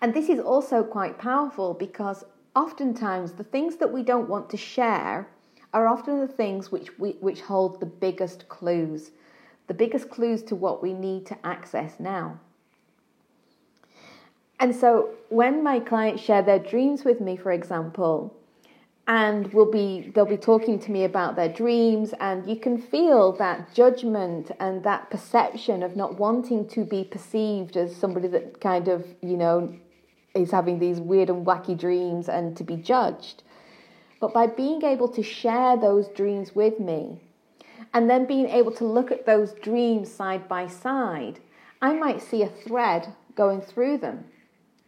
And 0.00 0.14
this 0.14 0.28
is 0.28 0.38
also 0.38 0.84
quite 0.84 1.18
powerful 1.18 1.74
because 1.74 2.24
oftentimes 2.54 3.32
the 3.32 3.42
things 3.42 3.76
that 3.76 3.92
we 3.92 4.04
don't 4.04 4.28
want 4.28 4.48
to 4.50 4.56
share 4.56 5.28
are 5.74 5.88
often 5.88 6.20
the 6.20 6.28
things 6.28 6.70
which, 6.70 6.96
we, 6.98 7.10
which 7.20 7.40
hold 7.40 7.80
the 7.80 7.86
biggest 7.86 8.48
clues 8.48 9.10
the 9.68 9.74
biggest 9.74 10.10
clues 10.10 10.42
to 10.42 10.56
what 10.56 10.82
we 10.82 10.92
need 10.92 11.24
to 11.26 11.46
access 11.46 12.00
now. 12.00 12.40
And 14.58 14.74
so 14.74 15.10
when 15.28 15.62
my 15.62 15.78
clients 15.78 16.22
share 16.22 16.42
their 16.42 16.58
dreams 16.58 17.04
with 17.04 17.20
me, 17.20 17.36
for 17.36 17.52
example, 17.52 18.34
and 19.08 19.52
will 19.54 19.70
be 19.70 20.12
they'll 20.14 20.26
be 20.26 20.36
talking 20.36 20.78
to 20.78 20.92
me 20.92 21.04
about 21.04 21.34
their 21.34 21.48
dreams 21.48 22.12
and 22.20 22.46
you 22.46 22.54
can 22.54 22.76
feel 22.76 23.32
that 23.32 23.74
judgment 23.74 24.50
and 24.60 24.84
that 24.84 25.10
perception 25.10 25.82
of 25.82 25.96
not 25.96 26.18
wanting 26.18 26.68
to 26.68 26.84
be 26.84 27.02
perceived 27.04 27.76
as 27.76 27.96
somebody 27.96 28.28
that 28.28 28.60
kind 28.60 28.86
of 28.86 29.06
you 29.22 29.36
know 29.36 29.74
is 30.34 30.50
having 30.50 30.78
these 30.78 31.00
weird 31.00 31.30
and 31.30 31.46
wacky 31.46 31.76
dreams 31.76 32.28
and 32.28 32.54
to 32.54 32.62
be 32.62 32.76
judged 32.76 33.42
but 34.20 34.34
by 34.34 34.46
being 34.46 34.82
able 34.82 35.08
to 35.08 35.22
share 35.22 35.74
those 35.78 36.06
dreams 36.08 36.54
with 36.54 36.78
me 36.78 37.18
and 37.92 38.08
then 38.08 38.26
being 38.26 38.48
able 38.48 38.72
to 38.72 38.84
look 38.84 39.10
at 39.10 39.26
those 39.26 39.52
dreams 39.52 40.10
side 40.10 40.48
by 40.48 40.66
side 40.66 41.40
I 41.80 41.94
might 41.94 42.22
see 42.22 42.42
a 42.42 42.48
thread 42.48 43.14
going 43.36 43.60
through 43.60 43.98
them. 43.98 44.24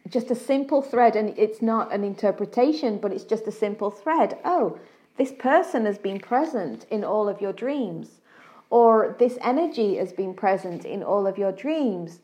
Just 0.09 0.29
a 0.29 0.35
simple 0.35 0.81
thread, 0.81 1.15
and 1.15 1.37
it's 1.37 1.61
not 1.61 1.93
an 1.93 2.03
interpretation, 2.03 2.97
but 2.97 3.13
it's 3.13 3.23
just 3.23 3.47
a 3.47 3.51
simple 3.51 3.89
thread. 3.89 4.37
Oh, 4.43 4.77
this 5.17 5.31
person 5.31 5.85
has 5.85 5.97
been 5.97 6.19
present 6.19 6.85
in 6.89 7.03
all 7.03 7.29
of 7.29 7.39
your 7.39 7.53
dreams, 7.53 8.19
or 8.69 9.15
this 9.19 9.37
energy 9.41 9.95
has 9.97 10.11
been 10.11 10.33
present 10.33 10.83
in 10.83 11.01
all 11.01 11.25
of 11.27 11.37
your 11.37 11.53
dreams. 11.53 12.19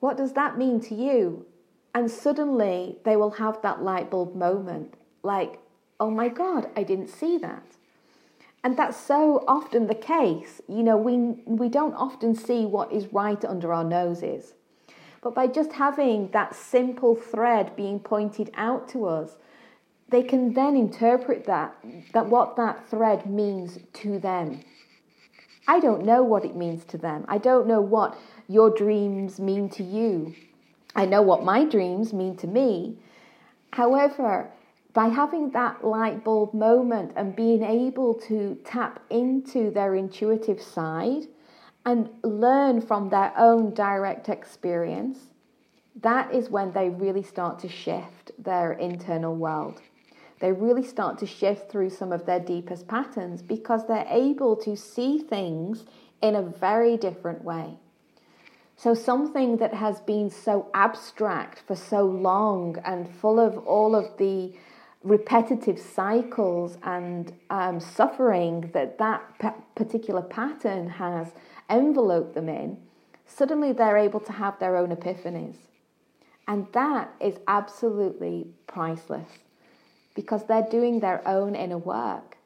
What 0.00 0.16
does 0.16 0.32
that 0.32 0.58
mean 0.58 0.80
to 0.82 0.94
you? 0.94 1.46
And 1.94 2.10
suddenly 2.10 2.98
they 3.04 3.16
will 3.16 3.32
have 3.32 3.62
that 3.62 3.82
light 3.82 4.10
bulb 4.10 4.34
moment 4.34 4.94
like, 5.22 5.60
oh 6.00 6.10
my 6.10 6.28
God, 6.28 6.70
I 6.76 6.82
didn't 6.82 7.08
see 7.08 7.38
that. 7.38 7.76
And 8.64 8.76
that's 8.76 8.96
so 8.96 9.44
often 9.46 9.86
the 9.86 9.94
case. 9.94 10.60
You 10.68 10.82
know, 10.82 10.96
we, 10.96 11.16
we 11.46 11.68
don't 11.68 11.94
often 11.94 12.34
see 12.34 12.64
what 12.64 12.92
is 12.92 13.12
right 13.12 13.42
under 13.44 13.72
our 13.72 13.84
noses. 13.84 14.54
But 15.22 15.34
by 15.34 15.46
just 15.46 15.72
having 15.72 16.30
that 16.32 16.54
simple 16.54 17.14
thread 17.14 17.74
being 17.76 18.00
pointed 18.00 18.50
out 18.54 18.88
to 18.90 19.06
us, 19.06 19.36
they 20.10 20.22
can 20.22 20.54
then 20.54 20.76
interpret 20.76 21.44
that, 21.44 21.76
that 22.12 22.26
what 22.26 22.56
that 22.56 22.88
thread 22.88 23.26
means 23.26 23.78
to 23.94 24.18
them. 24.18 24.60
I 25.66 25.80
don't 25.80 26.04
know 26.04 26.22
what 26.22 26.44
it 26.44 26.56
means 26.56 26.84
to 26.86 26.98
them. 26.98 27.26
I 27.28 27.38
don't 27.38 27.66
know 27.66 27.80
what 27.80 28.18
your 28.48 28.70
dreams 28.70 29.38
mean 29.38 29.68
to 29.70 29.82
you. 29.82 30.34
I 30.96 31.04
know 31.04 31.20
what 31.20 31.44
my 31.44 31.64
dreams 31.64 32.12
mean 32.14 32.36
to 32.38 32.46
me. 32.46 32.96
However, 33.72 34.50
by 34.98 35.06
having 35.06 35.48
that 35.52 35.84
light 35.84 36.24
bulb 36.24 36.52
moment 36.52 37.12
and 37.14 37.36
being 37.36 37.62
able 37.62 38.14
to 38.14 38.58
tap 38.64 38.98
into 39.10 39.70
their 39.70 39.94
intuitive 39.94 40.60
side 40.60 41.22
and 41.86 42.10
learn 42.24 42.80
from 42.80 43.08
their 43.08 43.32
own 43.38 43.72
direct 43.74 44.28
experience, 44.28 45.28
that 46.02 46.34
is 46.34 46.50
when 46.50 46.72
they 46.72 46.88
really 46.88 47.22
start 47.22 47.60
to 47.60 47.68
shift 47.68 48.32
their 48.40 48.72
internal 48.72 49.36
world. 49.36 49.80
They 50.40 50.50
really 50.50 50.84
start 50.84 51.16
to 51.18 51.26
shift 51.26 51.70
through 51.70 51.90
some 51.90 52.10
of 52.10 52.26
their 52.26 52.40
deepest 52.40 52.88
patterns 52.88 53.40
because 53.40 53.86
they're 53.86 54.04
able 54.10 54.56
to 54.56 54.76
see 54.76 55.20
things 55.20 55.84
in 56.20 56.34
a 56.34 56.42
very 56.42 56.96
different 56.96 57.44
way. 57.44 57.78
So, 58.74 58.94
something 58.94 59.58
that 59.58 59.74
has 59.74 60.00
been 60.00 60.28
so 60.28 60.66
abstract 60.74 61.62
for 61.68 61.76
so 61.76 62.02
long 62.04 62.78
and 62.84 63.08
full 63.08 63.38
of 63.38 63.58
all 63.58 63.94
of 63.94 64.16
the 64.18 64.54
repetitive 65.02 65.78
cycles 65.78 66.76
and 66.82 67.32
um, 67.50 67.80
suffering 67.80 68.70
that 68.74 68.98
that 68.98 69.22
p- 69.38 69.62
particular 69.74 70.22
pattern 70.22 70.88
has 70.88 71.28
enveloped 71.70 72.34
them 72.34 72.48
in, 72.48 72.76
suddenly 73.26 73.72
they're 73.72 73.96
able 73.96 74.20
to 74.20 74.32
have 74.32 74.58
their 74.58 74.76
own 74.76 74.94
epiphanies. 74.94 75.56
And 76.46 76.66
that 76.72 77.14
is 77.20 77.36
absolutely 77.46 78.48
priceless 78.66 79.28
because 80.14 80.46
they're 80.46 80.66
doing 80.68 81.00
their 81.00 81.26
own 81.28 81.54
inner 81.54 81.78
work. 81.78 82.36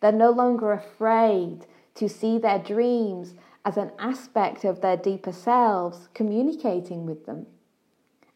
They're 0.00 0.12
no 0.12 0.30
longer 0.30 0.72
afraid 0.72 1.64
to 1.94 2.08
see 2.08 2.36
their 2.36 2.58
dreams 2.58 3.34
as 3.64 3.78
an 3.78 3.92
aspect 3.98 4.64
of 4.64 4.82
their 4.82 4.96
deeper 4.96 5.32
selves 5.32 6.08
communicating 6.12 7.06
with 7.06 7.24
them. 7.24 7.46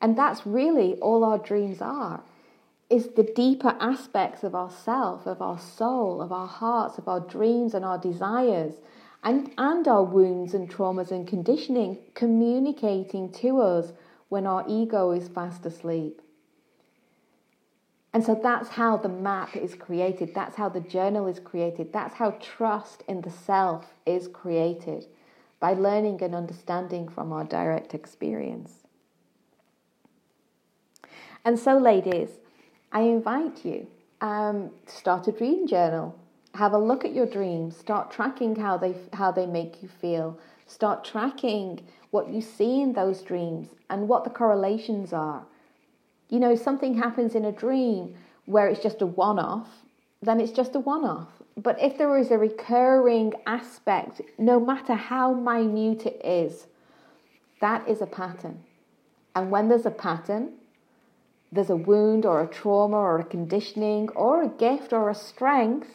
And 0.00 0.16
that's 0.16 0.46
really 0.46 0.94
all 1.00 1.24
our 1.24 1.37
dreams 1.37 1.83
are 1.83 2.22
is 2.90 3.09
the 3.09 3.22
deeper 3.22 3.77
aspects 3.81 4.42
of 4.42 4.55
ourself, 4.55 5.27
of 5.27 5.42
our 5.42 5.59
soul, 5.59 6.22
of 6.22 6.33
our 6.33 6.46
hearts, 6.46 6.96
of 6.98 7.07
our 7.07 7.20
dreams 7.20 7.74
and 7.74 7.85
our 7.85 7.98
desires, 7.98 8.74
and, 9.22 9.53
and 9.59 9.87
our 9.87 10.05
wounds 10.05 10.55
and 10.55 10.70
traumas 10.70 11.11
and 11.11 11.27
conditioning 11.27 11.98
communicating 12.14 13.31
to 13.31 13.61
us 13.61 13.92
when 14.29 14.46
our 14.46 14.64
ego 14.68 15.11
is 15.11 15.29
fast 15.29 15.66
asleep. 15.66 16.22
And 18.12 18.24
so 18.24 18.38
that's 18.42 18.70
how 18.70 18.96
the 18.96 19.09
map 19.09 19.55
is 19.55 19.74
created. 19.74 20.35
That's 20.35 20.57
how 20.57 20.68
the 20.68 20.81
journal 20.81 21.27
is 21.27 21.40
created. 21.40 21.92
That's 21.92 22.14
how 22.14 22.31
trust 22.40 23.03
in 23.07 23.20
the 23.20 23.31
self 23.31 23.94
is 24.07 24.29
created 24.29 25.07
by 25.61 25.74
learning 25.74 26.22
and 26.22 26.35
understanding 26.35 27.09
from 27.09 27.33
our 27.33 27.44
direct 27.44 27.92
experience. 27.92 28.85
And 31.44 31.59
so, 31.59 31.77
ladies, 31.77 32.31
I 32.92 33.03
invite 33.03 33.64
you 33.64 33.87
um, 34.20 34.70
start 34.87 35.29
a 35.29 35.33
dream 35.33 35.66
journal. 35.66 36.18
Have 36.55 36.72
a 36.72 36.79
look 36.79 37.05
at 37.05 37.14
your 37.14 37.27
dreams. 37.27 37.77
Start 37.77 38.11
tracking 38.11 38.57
how 38.57 38.77
they 38.77 38.94
how 39.12 39.31
they 39.31 39.46
make 39.46 39.83
you 39.83 39.88
feel. 39.88 40.38
Start 40.66 41.05
tracking 41.05 41.81
what 42.11 42.29
you 42.29 42.40
see 42.40 42.81
in 42.81 42.92
those 42.94 43.22
dreams 43.22 43.68
and 43.90 44.09
what 44.09 44.24
the 44.24 44.31
correlations 44.31 45.12
are. 45.12 45.44
You 46.29 46.40
know, 46.40 46.55
something 46.55 46.94
happens 46.94 47.35
in 47.35 47.44
a 47.44 47.53
dream 47.53 48.14
where 48.46 48.68
it's 48.68 48.83
just 48.83 49.03
a 49.03 49.07
one-off, 49.07 49.68
then 50.22 50.40
it's 50.40 50.53
just 50.53 50.74
a 50.74 50.81
one-off. 50.81 51.29
But 51.57 51.81
if 51.83 51.98
there 51.98 52.16
is 52.18 52.31
a 52.31 52.38
recurring 52.38 53.35
aspect, 53.46 54.22
no 54.38 54.59
matter 54.59 54.94
how 54.94 55.35
minute 55.35 56.07
it 56.07 56.20
is, 56.24 56.66
that 57.61 57.87
is 57.88 58.01
a 58.01 58.07
pattern. 58.07 58.62
And 59.35 59.51
when 59.51 59.68
there's 59.68 59.87
a 59.87 59.90
pattern, 59.90 60.53
there's 61.50 61.70
a 61.70 61.76
wound 61.76 62.26
or 62.26 62.42
a 62.42 62.46
trauma 62.46 62.96
or 62.96 63.18
a 63.18 63.24
conditioning 63.24 64.08
or 64.11 64.42
a 64.42 64.48
gift 64.48 64.92
or 64.92 65.08
a 65.08 65.14
strength 65.14 65.88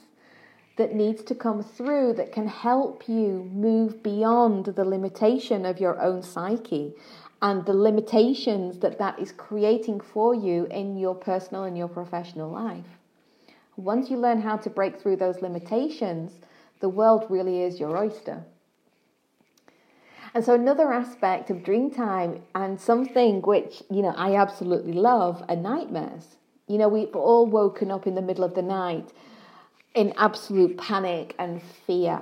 that 0.77 0.95
needs 0.95 1.23
to 1.23 1.35
come 1.35 1.61
through 1.61 2.13
that 2.13 2.31
can 2.31 2.47
help 2.47 3.07
you 3.07 3.49
move 3.53 4.01
beyond 4.01 4.65
the 4.65 4.85
limitation 4.85 5.65
of 5.65 5.79
your 5.79 6.01
own 6.01 6.23
psyche 6.23 6.93
and 7.41 7.65
the 7.65 7.73
limitations 7.73 8.79
that 8.79 8.97
that 8.97 9.19
is 9.19 9.31
creating 9.33 9.99
for 9.99 10.33
you 10.33 10.65
in 10.71 10.97
your 10.97 11.13
personal 11.13 11.65
and 11.65 11.77
your 11.77 11.87
professional 11.87 12.49
life. 12.49 12.85
Once 13.75 14.09
you 14.09 14.17
learn 14.17 14.41
how 14.41 14.55
to 14.55 14.69
break 14.69 14.99
through 14.99 15.15
those 15.15 15.41
limitations, 15.41 16.31
the 16.79 16.89
world 16.89 17.25
really 17.29 17.61
is 17.61 17.79
your 17.79 17.97
oyster. 17.97 18.43
And 20.33 20.43
so 20.43 20.55
another 20.55 20.91
aspect 20.91 21.49
of 21.51 21.57
Dreamtime 21.57 22.41
and 22.55 22.81
something 22.81 23.41
which, 23.41 23.83
you 23.89 24.01
know, 24.01 24.13
I 24.17 24.35
absolutely 24.35 24.93
love 24.93 25.43
are 25.47 25.55
nightmares. 25.55 26.37
You 26.67 26.79
know, 26.79 26.87
we've 26.87 27.15
all 27.15 27.45
woken 27.45 27.91
up 27.91 28.07
in 28.07 28.15
the 28.15 28.21
middle 28.21 28.43
of 28.43 28.55
the 28.55 28.63
night 28.63 29.11
in 29.93 30.13
absolute 30.17 30.77
panic 30.77 31.35
and 31.37 31.61
fear. 31.61 32.21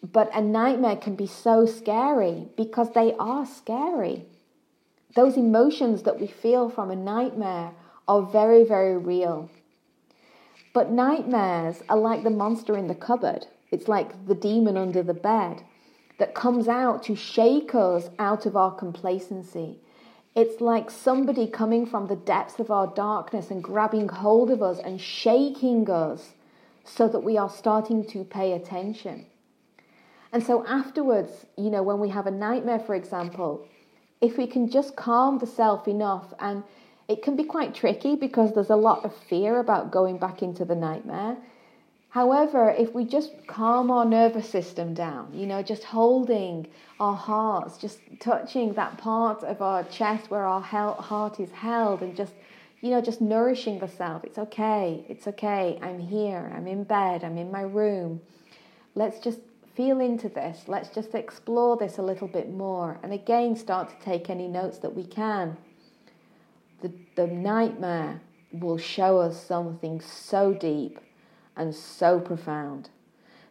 But 0.00 0.30
a 0.32 0.40
nightmare 0.40 0.96
can 0.96 1.16
be 1.16 1.26
so 1.26 1.66
scary 1.66 2.48
because 2.56 2.92
they 2.92 3.14
are 3.18 3.44
scary. 3.44 4.26
Those 5.16 5.36
emotions 5.36 6.04
that 6.04 6.20
we 6.20 6.28
feel 6.28 6.68
from 6.70 6.90
a 6.90 6.96
nightmare 6.96 7.72
are 8.06 8.22
very, 8.22 8.62
very 8.62 8.96
real. 8.96 9.50
But 10.72 10.92
nightmares 10.92 11.82
are 11.88 11.96
like 11.96 12.22
the 12.22 12.30
monster 12.30 12.76
in 12.76 12.86
the 12.86 12.94
cupboard. 12.94 13.46
It's 13.72 13.88
like 13.88 14.26
the 14.28 14.34
demon 14.34 14.76
under 14.76 15.02
the 15.02 15.14
bed 15.14 15.64
that 16.18 16.34
comes 16.34 16.68
out 16.68 17.02
to 17.04 17.14
shake 17.14 17.74
us 17.74 18.08
out 18.18 18.46
of 18.46 18.56
our 18.56 18.74
complacency. 18.74 19.78
It's 20.34 20.60
like 20.60 20.90
somebody 20.90 21.46
coming 21.46 21.86
from 21.86 22.06
the 22.06 22.16
depths 22.16 22.58
of 22.58 22.70
our 22.70 22.86
darkness 22.88 23.50
and 23.50 23.62
grabbing 23.62 24.08
hold 24.08 24.50
of 24.50 24.62
us 24.62 24.78
and 24.78 25.00
shaking 25.00 25.88
us 25.90 26.32
so 26.84 27.08
that 27.08 27.20
we 27.20 27.36
are 27.36 27.50
starting 27.50 28.06
to 28.08 28.24
pay 28.24 28.52
attention. 28.52 29.26
And 30.32 30.42
so, 30.42 30.66
afterwards, 30.66 31.46
you 31.56 31.70
know, 31.70 31.82
when 31.82 32.00
we 32.00 32.10
have 32.10 32.26
a 32.26 32.30
nightmare, 32.30 32.80
for 32.80 32.94
example, 32.94 33.66
if 34.20 34.36
we 34.36 34.46
can 34.46 34.70
just 34.70 34.96
calm 34.96 35.38
the 35.38 35.46
self 35.46 35.88
enough, 35.88 36.34
and 36.38 36.62
it 37.08 37.22
can 37.22 37.36
be 37.36 37.44
quite 37.44 37.74
tricky 37.74 38.16
because 38.16 38.52
there's 38.54 38.70
a 38.70 38.76
lot 38.76 39.04
of 39.04 39.14
fear 39.28 39.60
about 39.60 39.90
going 39.90 40.18
back 40.18 40.42
into 40.42 40.64
the 40.64 40.74
nightmare. 40.74 41.36
However, 42.16 42.70
if 42.70 42.94
we 42.94 43.04
just 43.04 43.46
calm 43.46 43.90
our 43.90 44.06
nervous 44.06 44.48
system 44.48 44.94
down, 44.94 45.28
you 45.34 45.46
know, 45.46 45.62
just 45.62 45.84
holding 45.84 46.66
our 46.98 47.14
hearts, 47.14 47.76
just 47.76 47.98
touching 48.20 48.72
that 48.72 48.96
part 48.96 49.42
of 49.42 49.60
our 49.60 49.84
chest 49.84 50.30
where 50.30 50.46
our 50.46 50.62
heart 50.62 51.38
is 51.38 51.50
held, 51.50 52.00
and 52.00 52.16
just, 52.16 52.32
you 52.80 52.88
know, 52.88 53.02
just 53.02 53.20
nourishing 53.20 53.80
the 53.80 53.86
self. 53.86 54.24
It's 54.24 54.38
okay, 54.38 55.04
it's 55.10 55.28
okay, 55.28 55.78
I'm 55.82 55.98
here, 55.98 56.50
I'm 56.56 56.66
in 56.66 56.84
bed, 56.84 57.22
I'm 57.22 57.36
in 57.36 57.50
my 57.52 57.60
room. 57.60 58.22
Let's 58.94 59.20
just 59.20 59.40
feel 59.74 60.00
into 60.00 60.30
this. 60.30 60.62
Let's 60.68 60.88
just 60.88 61.14
explore 61.14 61.76
this 61.76 61.98
a 61.98 62.02
little 62.02 62.28
bit 62.28 62.50
more. 62.50 62.98
And 63.02 63.12
again, 63.12 63.56
start 63.56 63.90
to 63.90 64.02
take 64.02 64.30
any 64.30 64.48
notes 64.48 64.78
that 64.78 64.96
we 64.96 65.04
can. 65.04 65.58
The, 66.80 66.92
the 67.14 67.26
nightmare 67.26 68.22
will 68.52 68.78
show 68.78 69.18
us 69.18 69.44
something 69.44 70.00
so 70.00 70.54
deep 70.54 70.98
and 71.56 71.74
so 71.74 72.20
profound 72.20 72.90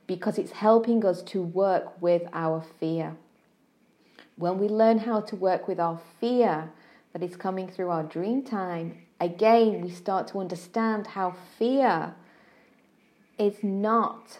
because 0.07 0.37
it's 0.37 0.51
helping 0.51 1.05
us 1.05 1.21
to 1.23 1.41
work 1.41 2.01
with 2.01 2.23
our 2.31 2.63
fear. 2.79 3.17
When 4.37 4.59
we 4.59 4.67
learn 4.67 4.99
how 4.99 5.21
to 5.21 5.35
work 5.35 5.67
with 5.67 5.79
our 5.79 5.99
fear 6.19 6.71
that 7.13 7.23
is 7.23 7.35
coming 7.35 7.67
through 7.67 7.89
our 7.89 8.03
dream 8.03 8.43
time, 8.43 8.97
again, 9.19 9.81
we 9.81 9.89
start 9.89 10.27
to 10.29 10.39
understand 10.39 11.07
how 11.07 11.35
fear 11.57 12.13
is 13.39 13.63
not 13.63 14.39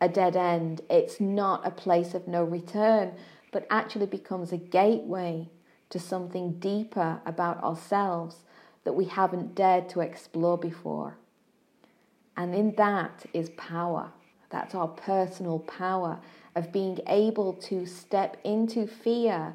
a 0.00 0.08
dead 0.08 0.36
end, 0.36 0.82
it's 0.88 1.20
not 1.20 1.66
a 1.66 1.70
place 1.70 2.14
of 2.14 2.28
no 2.28 2.44
return. 2.44 3.12
but 3.52 3.66
actually 3.68 4.06
becomes 4.06 4.52
a 4.52 4.56
gateway 4.56 5.48
to 5.88 5.98
something 5.98 6.52
deeper 6.60 7.20
about 7.26 7.62
ourselves 7.64 8.44
that 8.84 8.92
we 8.92 9.06
haven't 9.06 9.54
dared 9.54 9.88
to 9.88 10.00
explore 10.00 10.56
before. 10.56 11.16
And 12.40 12.54
in 12.54 12.74
that 12.76 13.26
is 13.34 13.50
power. 13.50 14.10
That's 14.48 14.74
our 14.74 14.88
personal 14.88 15.58
power 15.58 16.18
of 16.56 16.72
being 16.72 16.98
able 17.06 17.52
to 17.68 17.84
step 17.84 18.38
into 18.44 18.86
fear 18.86 19.54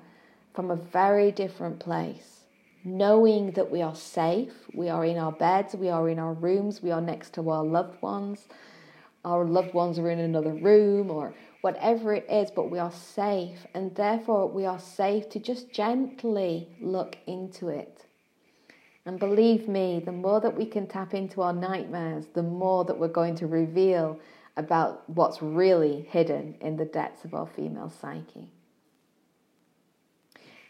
from 0.54 0.70
a 0.70 0.76
very 0.76 1.32
different 1.32 1.80
place. 1.80 2.42
Knowing 2.84 3.54
that 3.54 3.72
we 3.72 3.82
are 3.82 3.96
safe, 3.96 4.54
we 4.76 4.88
are 4.88 5.04
in 5.04 5.18
our 5.18 5.32
beds, 5.32 5.74
we 5.74 5.90
are 5.90 6.08
in 6.08 6.20
our 6.20 6.34
rooms, 6.34 6.84
we 6.84 6.92
are 6.92 7.02
next 7.02 7.34
to 7.34 7.50
our 7.50 7.66
loved 7.66 8.00
ones, 8.04 8.48
our 9.26 9.46
loved 9.46 9.74
ones 9.74 9.98
are 9.98 10.12
in 10.12 10.20
another 10.20 10.54
room, 10.54 11.10
or 11.10 11.34
whatever 11.62 12.14
it 12.14 12.28
is, 12.30 12.52
but 12.52 12.70
we 12.70 12.78
are 12.78 12.92
safe, 12.92 13.66
and 13.74 13.96
therefore 13.96 14.48
we 14.48 14.64
are 14.64 14.78
safe 14.78 15.28
to 15.30 15.40
just 15.40 15.72
gently 15.72 16.70
look 16.80 17.18
into 17.26 17.70
it. 17.70 18.05
And 19.06 19.20
believe 19.20 19.68
me, 19.68 20.02
the 20.04 20.12
more 20.12 20.42
that 20.42 20.58
we 20.58 20.66
can 20.66 20.88
tap 20.88 21.14
into 21.14 21.42
our 21.42 21.54
nightmares, 21.54 22.26
the 22.34 22.44
more 22.44 22.84
that 22.86 22.98
we're 22.98 23.08
going 23.08 23.36
to 23.36 23.48
reveal 23.48 24.20
about 24.58 25.08
what's 25.10 25.42
really 25.42 26.08
hidden 26.10 26.56
in 26.62 26.78
the 26.78 26.86
depths 26.86 27.24
of 27.24 27.34
our 27.34 27.46
female 27.46 27.90
psyche. 27.90 28.50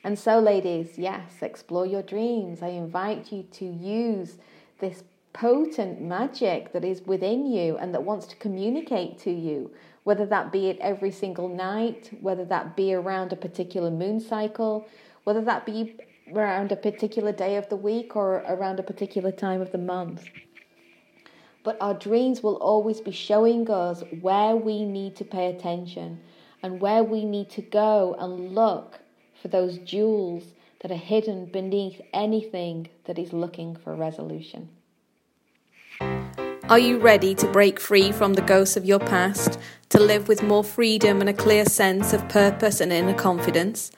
And 0.03 0.19
so, 0.19 0.39
ladies, 0.39 0.97
yes, 0.97 1.41
explore 1.41 1.85
your 1.85 2.03
dreams. 2.03 2.61
I 2.61 2.67
invite 2.67 3.31
you 3.31 3.43
to 3.53 3.65
use 3.65 4.37
this 4.79 5.03
potent 5.33 6.01
magic 6.01 6.73
that 6.73 6.85
is 6.85 7.01
within 7.01 7.45
you 7.45 7.77
and 7.77 7.93
that 7.93 8.03
wants 8.03 8.27
to 8.27 8.35
communicate 8.35 9.17
to 9.19 9.31
you 9.31 9.71
whether 10.03 10.25
that 10.25 10.51
be 10.51 10.67
it 10.67 10.77
every 10.79 11.11
single 11.11 11.49
night, 11.49 12.11
whether 12.21 12.45
that 12.45 12.75
be 12.75 12.93
around 12.93 13.33
a 13.33 13.35
particular 13.35 13.89
moon 13.89 14.19
cycle, 14.19 14.87
whether 15.23 15.41
that 15.41 15.65
be 15.65 15.95
around 16.33 16.71
a 16.71 16.75
particular 16.75 17.31
day 17.31 17.55
of 17.55 17.69
the 17.69 17.75
week 17.75 18.15
or 18.15 18.43
around 18.47 18.79
a 18.79 18.83
particular 18.83 19.31
time 19.31 19.61
of 19.61 19.71
the 19.71 19.77
month. 19.77 20.25
But 21.63 21.77
our 21.81 21.93
dreams 21.93 22.43
will 22.43 22.55
always 22.55 23.01
be 23.01 23.11
showing 23.11 23.69
us 23.69 24.03
where 24.21 24.55
we 24.55 24.85
need 24.85 25.15
to 25.17 25.23
pay 25.23 25.47
attention 25.47 26.19
and 26.61 26.79
where 26.79 27.03
we 27.03 27.25
need 27.25 27.49
to 27.51 27.61
go 27.61 28.15
and 28.19 28.53
look 28.53 28.99
for 29.41 29.47
those 29.47 29.77
jewels 29.79 30.43
that 30.81 30.91
are 30.91 30.95
hidden 30.95 31.45
beneath 31.45 32.01
anything 32.13 32.89
that 33.05 33.17
is 33.17 33.33
looking 33.33 33.75
for 33.75 33.95
resolution. 33.95 34.69
Are 36.67 36.79
you 36.79 36.97
ready 36.97 37.35
to 37.35 37.47
break 37.51 37.79
free 37.79 38.11
from 38.11 38.33
the 38.33 38.41
ghosts 38.41 38.75
of 38.75 38.85
your 38.85 38.97
past, 38.97 39.59
to 39.89 39.99
live 39.99 40.27
with 40.27 40.41
more 40.41 40.63
freedom 40.63 41.21
and 41.21 41.29
a 41.29 41.33
clear 41.33 41.65
sense 41.65 42.11
of 42.11 42.27
purpose 42.27 42.81
and 42.81 42.91
inner 42.91 43.13
confidence? 43.13 43.91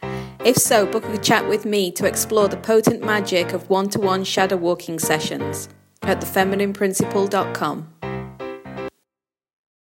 If 0.47 0.55
so, 0.55 0.85
book 0.85 1.03
a 1.03 1.17
chat 1.17 1.45
with 1.49 1.65
me 1.65 1.91
to 1.91 2.05
explore 2.05 2.47
the 2.47 2.55
potent 2.55 3.03
magic 3.03 3.51
of 3.51 3.69
one 3.69 3.89
to 3.89 3.99
one 3.99 4.23
shadow 4.23 4.55
walking 4.55 4.97
sessions 4.97 5.67
at 6.03 6.21
thefeminineprinciple.com. 6.21 7.96